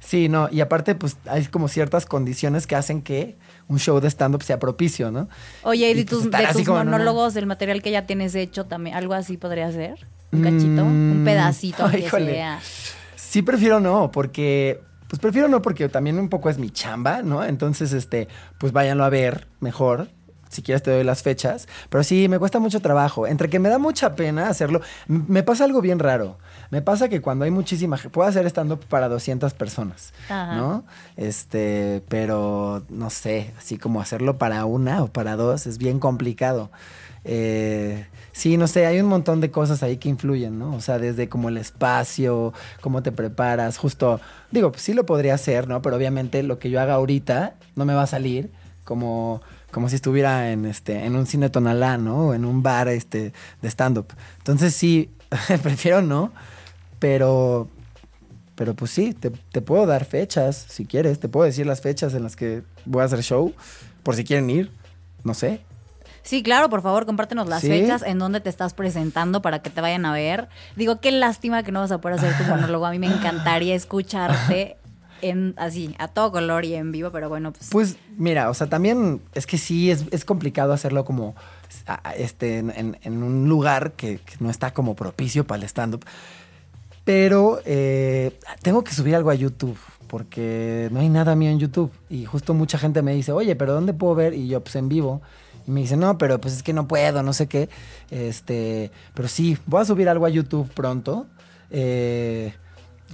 [0.00, 3.36] sí, no, y aparte pues hay como ciertas condiciones que hacen que
[3.68, 5.28] un show de stand-up sea propicio, ¿no?
[5.62, 8.34] Oye, y pues, tus, de tus como en una- monólogos, del material que ya tienes
[8.34, 10.06] hecho, también algo así podría ser.
[10.32, 12.32] Un cachito, un Mm, pedacito, ay, híjole.
[12.32, 12.60] sea.
[13.14, 17.44] Sí prefiero no, porque pues prefiero no porque también un poco es mi chamba, ¿no?
[17.44, 20.08] Entonces, este, pues váyanlo a ver mejor.
[20.48, 23.26] Si quieres te doy las fechas, pero sí me cuesta mucho trabajo.
[23.26, 26.38] Entre que me da mucha pena hacerlo, me pasa algo bien raro.
[26.70, 30.56] Me pasa que cuando hay muchísima gente, puedo hacer stand up para 200 personas, Ajá.
[30.56, 30.84] ¿no?
[31.16, 36.70] Este, pero no sé, así como hacerlo para una o para dos es bien complicado.
[37.28, 40.74] Eh, sí, no sé, hay un montón de cosas ahí que influyen, ¿no?
[40.74, 44.20] O sea, desde como el espacio, cómo te preparas, justo,
[44.52, 45.82] digo, pues sí lo podría hacer, ¿no?
[45.82, 48.50] Pero obviamente lo que yo haga ahorita no me va a salir
[48.84, 49.42] como,
[49.72, 52.28] como si estuviera en este, en un cine tonalá, ¿no?
[52.28, 54.06] O en un bar este, de stand-up.
[54.38, 55.10] Entonces sí,
[55.62, 56.32] prefiero no,
[56.98, 57.68] pero,
[58.54, 62.14] pero pues sí, te, te puedo dar fechas, si quieres, te puedo decir las fechas
[62.14, 63.54] en las que voy a hacer show,
[64.02, 64.70] por si quieren ir,
[65.24, 65.60] no sé.
[66.22, 67.68] Sí, claro, por favor, compártenos las ¿Sí?
[67.68, 70.48] fechas en donde te estás presentando para que te vayan a ver.
[70.74, 72.84] Digo, qué lástima que no vas a poder hacer tu monólogo.
[72.86, 74.76] A mí me encantaría escucharte
[75.22, 77.68] en así, a todo color y en vivo, pero bueno, pues.
[77.70, 81.36] Pues mira, o sea, también es que sí es, es complicado hacerlo como
[82.16, 86.04] este, en, en- en un lugar que, que no está como propicio para el stand-up.
[87.06, 89.78] Pero eh, tengo que subir algo a YouTube
[90.08, 91.92] porque no hay nada mío en YouTube.
[92.10, 94.34] Y justo mucha gente me dice, oye, pero ¿dónde puedo ver?
[94.34, 95.22] Y yo, pues en vivo.
[95.68, 97.68] Y me dice, no, pero pues es que no puedo, no sé qué.
[98.10, 101.26] Este, pero sí, voy a subir algo a YouTube pronto.
[101.70, 102.52] Eh,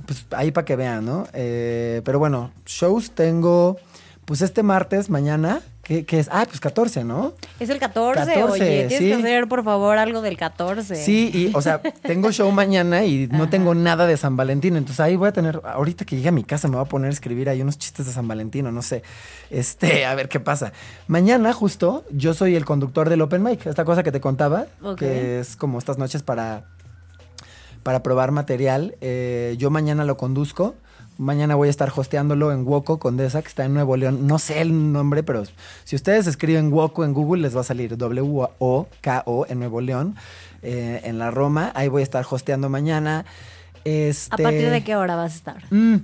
[0.07, 1.27] pues ahí para que vean, ¿no?
[1.35, 3.77] Eh, pero bueno, shows tengo,
[4.25, 7.35] pues este martes, mañana, que, que es, ah, pues 14, ¿no?
[7.59, 9.07] Es el 14, 14, oye, tienes sí.
[9.07, 10.95] que hacer por favor algo del 14.
[10.95, 14.77] Sí, y, o sea, tengo show mañana y no tengo nada de San Valentín.
[14.77, 17.11] Entonces ahí voy a tener, ahorita que llegue a mi casa me voy a poner
[17.11, 19.03] a escribir ahí unos chistes de San Valentín, o no sé.
[19.51, 20.73] Este, a ver qué pasa.
[21.09, 25.01] Mañana, justo, yo soy el conductor del Open Mic, esta cosa que te contaba, Ok.
[25.01, 26.65] que es como estas noches para,
[27.83, 28.95] para probar material.
[29.01, 30.77] Eh, yo mañana lo conduzco.
[31.19, 34.27] Mañana voy a estar hosteándolo en Woco Condesa, que está en Nuevo León.
[34.27, 35.45] No sé el nombre, pero
[35.85, 40.17] si ustedes escriben Woco en Google, les va a salir W-O-K-O en Nuevo León,
[40.63, 41.73] eh, en la Roma.
[41.75, 43.25] Ahí voy a estar hosteando mañana.
[43.85, 45.65] Este, ¿A partir de qué hora vas a estar?
[45.71, 45.97] Mm,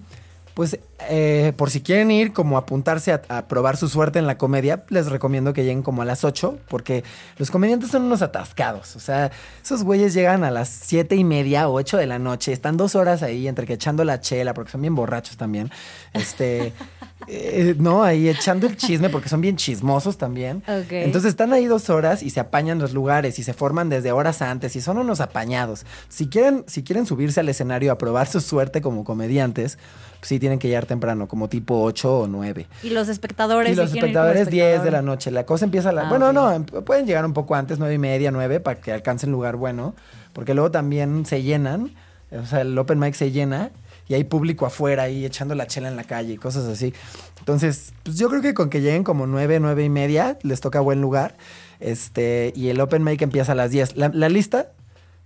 [0.55, 0.79] pues
[1.09, 4.85] eh, por si quieren ir como apuntarse a, a probar su suerte en la comedia,
[4.89, 7.05] les recomiendo que lleguen como a las 8, porque
[7.37, 8.97] los comediantes son unos atascados.
[8.97, 9.31] O sea,
[9.63, 12.97] esos güeyes llegan a las siete y media o 8 de la noche, están dos
[12.97, 15.71] horas ahí entre que echando la chela, porque son bien borrachos también.
[16.15, 16.73] Este,
[17.29, 20.63] eh, no, ahí echando el chisme, porque son bien chismosos también.
[20.67, 24.43] Entonces están ahí dos horas y se apañan los lugares y se forman desde horas
[24.43, 25.87] antes y son unos apañados.
[26.09, 29.79] Si quieren, si quieren subirse al escenario a probar su suerte como comediantes,
[30.19, 32.67] pues sí tienen que llegar temprano, como tipo 8 o 9.
[32.83, 33.73] Y los espectadores.
[33.73, 35.05] Y los espectadores 10 de la espectador.
[35.05, 35.31] noche.
[35.31, 36.07] La cosa empieza a la...
[36.07, 38.93] Ah, bueno, no, em- pueden llegar un poco antes, 9 y media, 9, para que
[38.93, 39.95] alcancen lugar bueno.
[40.33, 41.95] Porque luego también se llenan,
[42.33, 43.71] o sea, el open mic se llena
[44.09, 46.93] y hay público afuera ahí echando la chela en la calle y cosas así.
[47.39, 50.81] Entonces, pues yo creo que con que lleguen como 9, 9 y media, les toca
[50.81, 51.37] buen lugar.
[51.81, 53.97] Este, y el open mic empieza a las 10.
[53.97, 54.73] La, la lista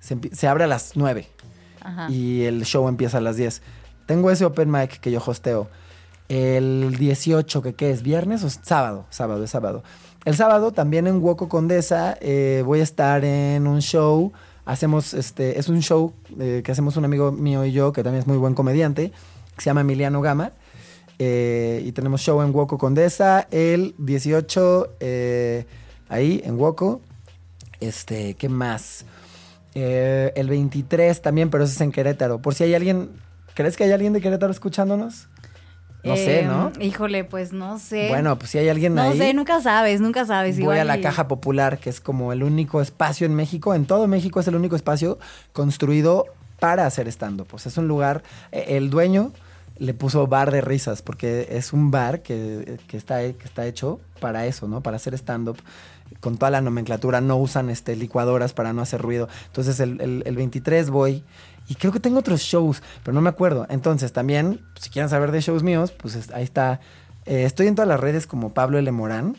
[0.00, 1.26] se, abre a las 9
[1.80, 2.10] Ajá.
[2.10, 3.62] y el show empieza a las 10.
[4.06, 5.68] Tengo ese open mic que yo hosteo.
[6.28, 9.82] El 18, que qué es, viernes o sábado, sábado, es sábado.
[10.24, 14.32] El sábado también en Huoco Condesa eh, voy a estar en un show.
[14.64, 18.20] Hacemos, este, es un show eh, que hacemos un amigo mío y yo, que también
[18.20, 19.10] es muy buen comediante,
[19.56, 20.52] que se llama Emiliano Gama.
[21.18, 25.66] Eh, y tenemos show en Huoco Condesa el 18, eh,
[26.08, 27.00] ahí en Huoco.
[27.80, 29.04] Este, ¿qué más?
[29.74, 32.40] El 23 también, pero eso es en Querétaro.
[32.40, 33.10] Por si hay alguien,
[33.54, 35.28] ¿crees que hay alguien de Querétaro escuchándonos?
[36.04, 36.72] No sé, ¿no?
[36.80, 38.08] Híjole, pues no sé.
[38.08, 39.18] Bueno, pues si hay alguien no ahí.
[39.18, 40.56] sé, nunca sabes, nunca sabes.
[40.56, 43.72] Voy igual a la y- Caja Popular, que es como el único espacio en México,
[43.72, 45.20] en todo México es el único espacio
[45.52, 46.26] construido
[46.58, 47.46] para hacer stand-up.
[47.48, 49.32] Pues es un lugar, eh, el dueño
[49.78, 54.00] le puso bar de risas, porque es un bar que, que está, que está hecho
[54.20, 54.80] para eso, ¿no?
[54.82, 55.58] Para hacer stand-up.
[56.20, 59.28] Con toda la nomenclatura, no usan este, licuadoras para no hacer ruido.
[59.46, 61.22] Entonces el, el- el 23 voy
[61.68, 63.66] y creo que tengo otros shows, pero no me acuerdo.
[63.70, 66.80] Entonces también, si quieren saber de shows míos, pues es- ahí está.
[67.26, 68.90] Eh, estoy en todas las redes como Pablo L.
[68.92, 69.36] Morán.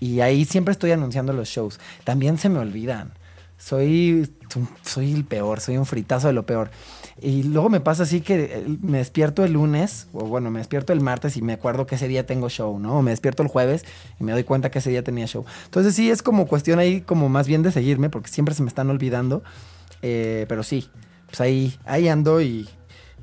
[0.00, 1.78] Y ahí siempre estoy anunciando los shows.
[2.04, 3.12] También se me olvidan.
[3.56, 4.28] Soy,
[4.84, 6.72] soy el peor, soy un fritazo de lo peor.
[7.20, 10.92] Y luego me pasa así que eh, me despierto el lunes, o bueno, me despierto
[10.92, 12.98] el martes y me acuerdo que ese día tengo show, ¿no?
[12.98, 13.84] O me despierto el jueves
[14.18, 15.44] y me doy cuenta que ese día tenía show.
[15.66, 18.68] Entonces sí, es como cuestión ahí como más bien de seguirme, porque siempre se me
[18.68, 19.44] están olvidando.
[20.00, 20.88] Eh, pero sí,
[21.32, 22.68] pues ahí, ahí ando y,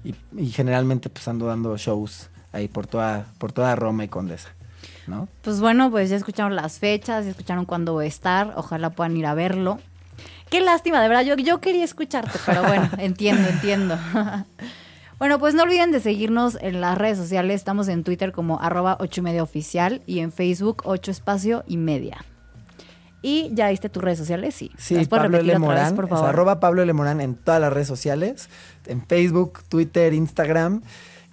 [0.03, 4.49] y, y generalmente pues ando dando shows ahí por toda, por toda Roma y Condesa,
[5.05, 5.27] ¿no?
[5.43, 8.53] Pues bueno, pues ya escucharon las fechas, ya escucharon cuándo voy a estar.
[8.55, 9.77] Ojalá puedan ir a verlo.
[10.49, 11.23] Qué lástima, de verdad.
[11.23, 13.97] Yo, yo quería escucharte, pero bueno, entiendo, entiendo.
[15.19, 17.55] Bueno, pues no olviden de seguirnos en las redes sociales.
[17.55, 21.75] Estamos en Twitter como arroba 8 y media oficial y en Facebook 8 espacio y
[21.75, 22.23] media.
[23.21, 24.55] ¿Y ya diste tus redes sociales?
[24.55, 24.71] Sí.
[24.77, 25.47] Sí, ¿Las puedes Pablo L.
[25.51, 26.29] vez, Morán, por es favor?
[26.29, 26.93] arroba Pablo L.
[26.93, 28.49] Morán en todas las redes sociales,
[28.87, 30.81] en Facebook, Twitter, Instagram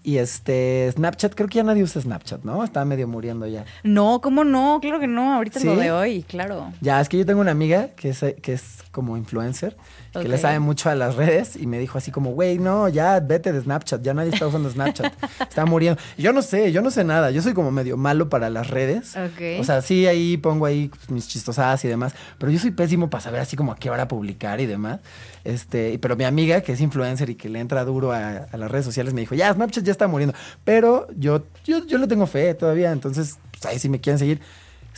[0.03, 1.35] y este Snapchat.
[1.35, 2.63] Creo que ya nadie usa Snapchat, ¿no?
[2.65, 3.65] Está medio muriendo ya.
[3.83, 4.79] No, ¿cómo no?
[4.81, 5.35] Claro que no.
[5.35, 5.81] Ahorita es lo ¿Sí?
[5.81, 6.73] de hoy, claro.
[6.81, 9.77] Ya, es que yo tengo una amiga que es, que es como influencer
[10.21, 13.21] que le sabe mucho a las redes y me dijo así como, güey, no, ya
[13.21, 16.01] vete de Snapchat, ya nadie está usando Snapchat, está muriendo.
[16.17, 18.69] Y yo no sé, yo no sé nada, yo soy como medio malo para las
[18.69, 19.17] redes.
[19.17, 19.61] Ok.
[19.61, 23.23] O sea, sí, ahí pongo ahí mis chistosadas y demás, pero yo soy pésimo para
[23.23, 25.01] saber así como a qué hora publicar y demás.
[25.45, 28.71] Este, pero mi amiga, que es influencer y que le entra duro a, a las
[28.71, 30.35] redes sociales, me dijo, ya, Snapchat ya está muriendo.
[30.65, 34.41] Pero yo, yo, yo le tengo fe todavía, entonces, pues, ahí si me quieren seguir.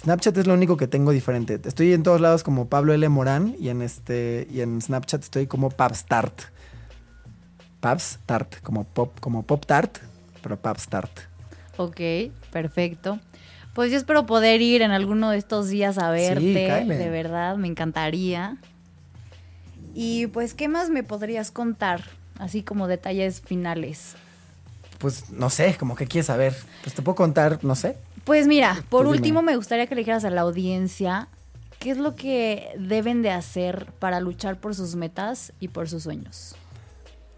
[0.03, 1.61] Snapchat es lo único que tengo diferente.
[1.65, 3.09] Estoy en todos lados como Pablo L.
[3.09, 6.43] Morán y en este y en Snapchat estoy como Papstart.
[7.81, 9.99] Papstart, como pop, como Pop Tart,
[10.43, 11.11] pero Papstart.
[11.77, 12.01] Ok,
[12.53, 13.19] perfecto.
[13.75, 16.85] Pues yo espero poder ir en alguno de estos días a verte.
[16.85, 18.57] de verdad, me encantaría.
[19.95, 22.03] Y pues, ¿qué más me podrías contar?
[22.39, 24.15] Así como detalles finales.
[24.99, 26.57] Pues no sé, como que quieres saber.
[26.83, 27.97] Pues te puedo contar, no sé.
[28.29, 31.29] Pues mira, por último me gustaría que le dijeras a la audiencia
[31.79, 36.03] qué es lo que deben de hacer para luchar por sus metas y por sus
[36.03, 36.55] sueños.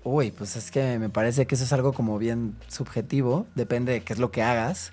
[0.03, 4.01] Uy, pues es que me parece que eso es algo como bien subjetivo, depende de
[4.01, 4.91] qué es lo que hagas.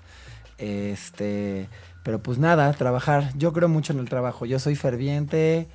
[0.58, 1.68] Este,
[2.04, 3.32] pero pues nada, trabajar.
[3.36, 4.46] Yo creo mucho en el trabajo.
[4.46, 5.66] Yo soy ferviente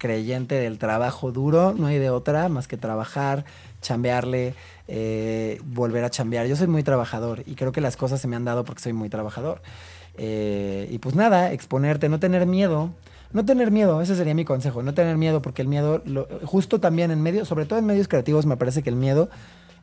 [0.00, 3.44] creyente del trabajo duro, no hay de otra más que trabajar,
[3.82, 4.54] chambearle,
[4.92, 6.46] eh, volver a chambear.
[6.48, 8.92] Yo soy muy trabajador y creo que las cosas se me han dado porque soy
[8.92, 9.62] muy trabajador.
[10.16, 12.90] Eh, y pues nada, exponerte, no tener miedo.
[13.32, 16.80] No tener miedo, ese sería mi consejo, no tener miedo, porque el miedo, lo- justo
[16.80, 19.30] también en medios, sobre todo en medios creativos, me parece que el miedo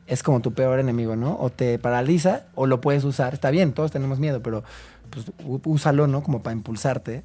[0.06, 1.38] es como tu peor enemigo, ¿no?
[1.40, 3.32] O te paraliza o lo puedes usar.
[3.32, 4.64] Está bien, todos tenemos miedo, pero
[5.08, 5.32] pues
[5.64, 6.22] úsalo, ¿no?
[6.22, 7.22] Como para impulsarte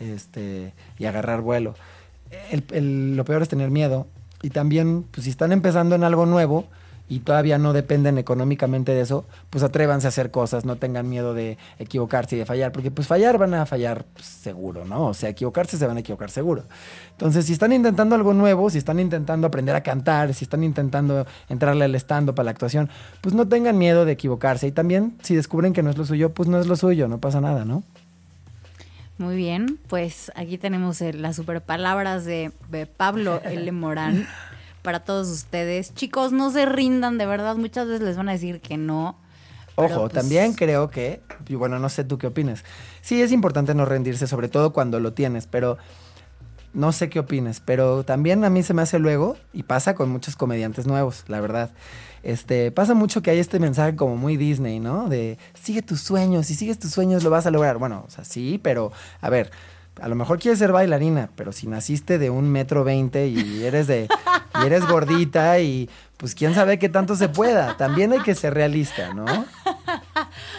[0.00, 1.76] este, y agarrar vuelo.
[2.50, 4.08] El- el- lo peor es tener miedo.
[4.42, 6.64] Y también, pues si están empezando en algo nuevo
[7.10, 11.34] y todavía no dependen económicamente de eso, pues atrévanse a hacer cosas, no tengan miedo
[11.34, 15.08] de equivocarse y de fallar, porque pues fallar van a fallar pues, seguro, ¿no?
[15.08, 16.62] O sea, equivocarse se van a equivocar seguro.
[17.10, 21.26] Entonces, si están intentando algo nuevo, si están intentando aprender a cantar, si están intentando
[21.48, 22.88] entrarle al stand-up, a la actuación,
[23.20, 24.68] pues no tengan miedo de equivocarse.
[24.68, 27.18] Y también, si descubren que no es lo suyo, pues no es lo suyo, no
[27.18, 27.82] pasa nada, ¿no?
[29.18, 33.70] Muy bien, pues aquí tenemos eh, las super palabras de, de Pablo L.
[33.72, 34.26] Morán
[34.82, 35.94] para todos ustedes.
[35.94, 39.16] Chicos, no se rindan, de verdad, muchas veces les van a decir que no.
[39.76, 42.64] Ojo, pues, también creo que, y bueno, no sé tú qué opinas.
[43.00, 45.78] Sí, es importante no rendirse, sobre todo cuando lo tienes, pero
[46.72, 50.10] no sé qué opines, pero también a mí se me hace luego, y pasa con
[50.10, 51.70] muchos comediantes nuevos, la verdad.
[52.22, 55.08] Este, pasa mucho que hay este mensaje como muy Disney, ¿no?
[55.08, 57.78] De sigue tus sueños, si sigues tus sueños lo vas a lograr.
[57.78, 59.50] Bueno, o sea, sí, pero a ver,
[60.00, 63.86] a lo mejor quieres ser bailarina, pero si naciste de un metro veinte y eres
[63.86, 64.08] de,
[64.62, 65.88] y eres gordita y
[66.20, 67.76] pues quién sabe qué tanto se pueda.
[67.78, 69.24] También hay que ser realista, ¿no?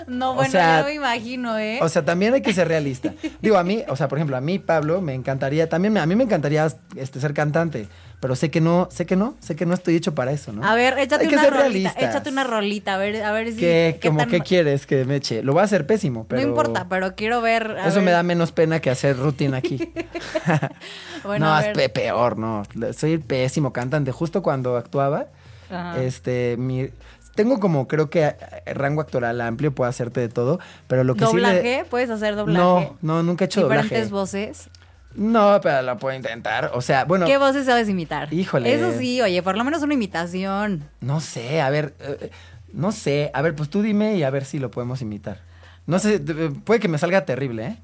[0.07, 1.77] No, o bueno, sea, yo me imagino, ¿eh?
[1.81, 3.13] O sea, también hay que ser realista.
[3.41, 6.05] Digo, a mí, o sea, por ejemplo, a mí, Pablo, me encantaría, también me- a
[6.07, 7.87] mí me encantaría este, ser cantante,
[8.19, 10.63] pero sé que no, sé que no, sé que no estoy hecho para eso, ¿no?
[10.67, 12.03] a ver, échate Hay que una ser rolita, realistas.
[12.03, 13.59] échate una rolita, a ver, a ver si...
[13.59, 15.43] ¿Qué, qué como, tan- ¿Qué quieres que me eche?
[15.43, 16.41] Lo voy a hacer pésimo, pero...
[16.41, 17.77] No importa, pero quiero ver...
[17.85, 18.03] Eso ver.
[18.05, 19.93] me da menos pena que hacer rutina aquí.
[21.23, 21.93] Bueno, no, a es ver.
[21.93, 22.63] peor, no.
[22.97, 24.11] Soy el pésimo cantante.
[24.11, 25.27] Justo cuando actuaba,
[25.71, 26.01] Ajá.
[26.01, 26.89] este, mi...
[27.35, 31.25] Tengo como, creo que eh, rango actoral amplio, puedo hacerte de todo, pero lo que
[31.25, 31.63] sí ¿Doblaje?
[31.63, 31.85] le...
[31.85, 32.59] ¿Puedes hacer doblaje?
[32.59, 34.11] No, no, nunca he hecho ¿Diferentes doblaje.
[34.11, 34.69] voces?
[35.15, 36.71] No, pero lo puedo intentar.
[36.73, 38.33] O sea, bueno, ¿Qué voces sabes imitar?
[38.33, 38.73] Híjole.
[38.73, 40.83] Eso sí, oye, por lo menos una imitación.
[41.01, 42.31] no sé, a ver, eh,
[42.73, 43.29] no sé.
[43.33, 45.39] A ver, pues tú dime y a ver si lo podemos imitar.
[45.85, 47.77] No sé, de- puede que me salga terrible, ¿eh?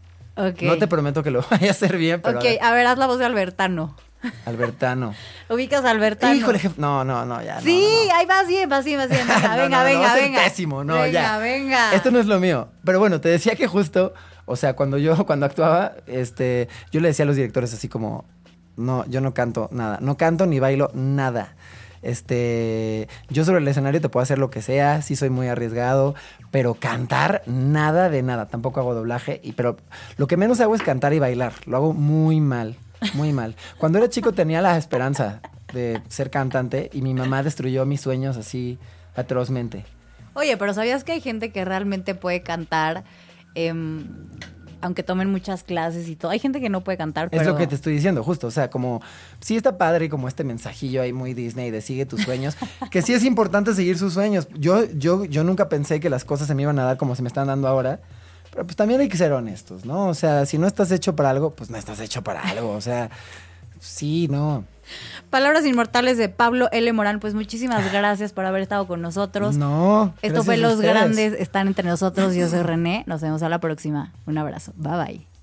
[0.52, 0.62] Ok.
[0.62, 2.88] No te prometo que lo vaya a hacer bien, pero Ok, a ver, a ver,
[2.88, 3.96] haz la voz de Albertano.
[4.46, 5.14] Albertano.
[5.50, 6.36] Ubicas a Albertano.
[6.36, 7.62] Híjole, jefe, no, no, no, ya.
[7.62, 8.16] Sí, no, no.
[8.16, 9.28] ahí vas bien, vas bien, vas bien.
[9.28, 10.44] Venga, No, venga, no, no, venga, va a ser venga.
[10.44, 11.38] pésimo, no, venga, ya.
[11.38, 11.94] venga.
[11.94, 12.70] Esto no es lo mío.
[12.84, 14.14] Pero bueno, te decía que justo,
[14.46, 18.26] o sea, cuando yo, cuando actuaba, este, yo le decía a los directores así como,
[18.76, 20.00] no, yo no canto nada.
[20.02, 21.56] No canto ni bailo nada.
[22.04, 26.16] Este, yo sobre el escenario te puedo hacer lo que sea, sí soy muy arriesgado,
[26.52, 28.48] pero cantar nada de nada.
[28.48, 29.78] Tampoco hago doblaje, y, pero
[30.18, 31.54] lo que menos hago es cantar y bailar.
[31.66, 32.78] Lo hago muy mal,
[33.14, 33.56] muy mal.
[33.78, 35.42] Cuando era chico tenía la esperanza
[35.74, 38.78] de ser cantante y mi mamá destruyó mis sueños así
[39.16, 39.86] atrozmente.
[40.34, 43.04] Oye, pero ¿sabías que hay gente que realmente puede cantar,
[43.56, 44.06] em,
[44.82, 46.32] aunque tomen muchas clases y todo?
[46.32, 47.42] Hay gente que no puede cantar, pero...
[47.42, 48.46] Es lo que te estoy diciendo, justo.
[48.46, 49.02] O sea, como
[49.40, 52.56] sí está padre como este mensajillo ahí muy Disney de sigue tus sueños,
[52.92, 54.48] que sí es importante seguir sus sueños.
[54.54, 57.24] Yo, yo, yo nunca pensé que las cosas se me iban a dar como se
[57.24, 58.00] me están dando ahora.
[58.58, 60.08] Pero pues también hay que ser honestos, ¿no?
[60.08, 62.72] O sea, si no estás hecho para algo, pues no estás hecho para algo.
[62.72, 63.12] O sea,
[63.80, 64.64] sí, no.
[65.30, 66.92] Palabras inmortales de Pablo L.
[66.92, 69.58] Morán, pues muchísimas gracias por haber estado con nosotros.
[69.58, 70.16] No.
[70.24, 70.82] Esto fue Los.
[70.82, 72.34] Grandes, están entre nosotros.
[72.34, 73.04] Yo soy René.
[73.06, 74.12] Nos vemos a la próxima.
[74.26, 74.74] Un abrazo.
[74.76, 75.37] Bye bye.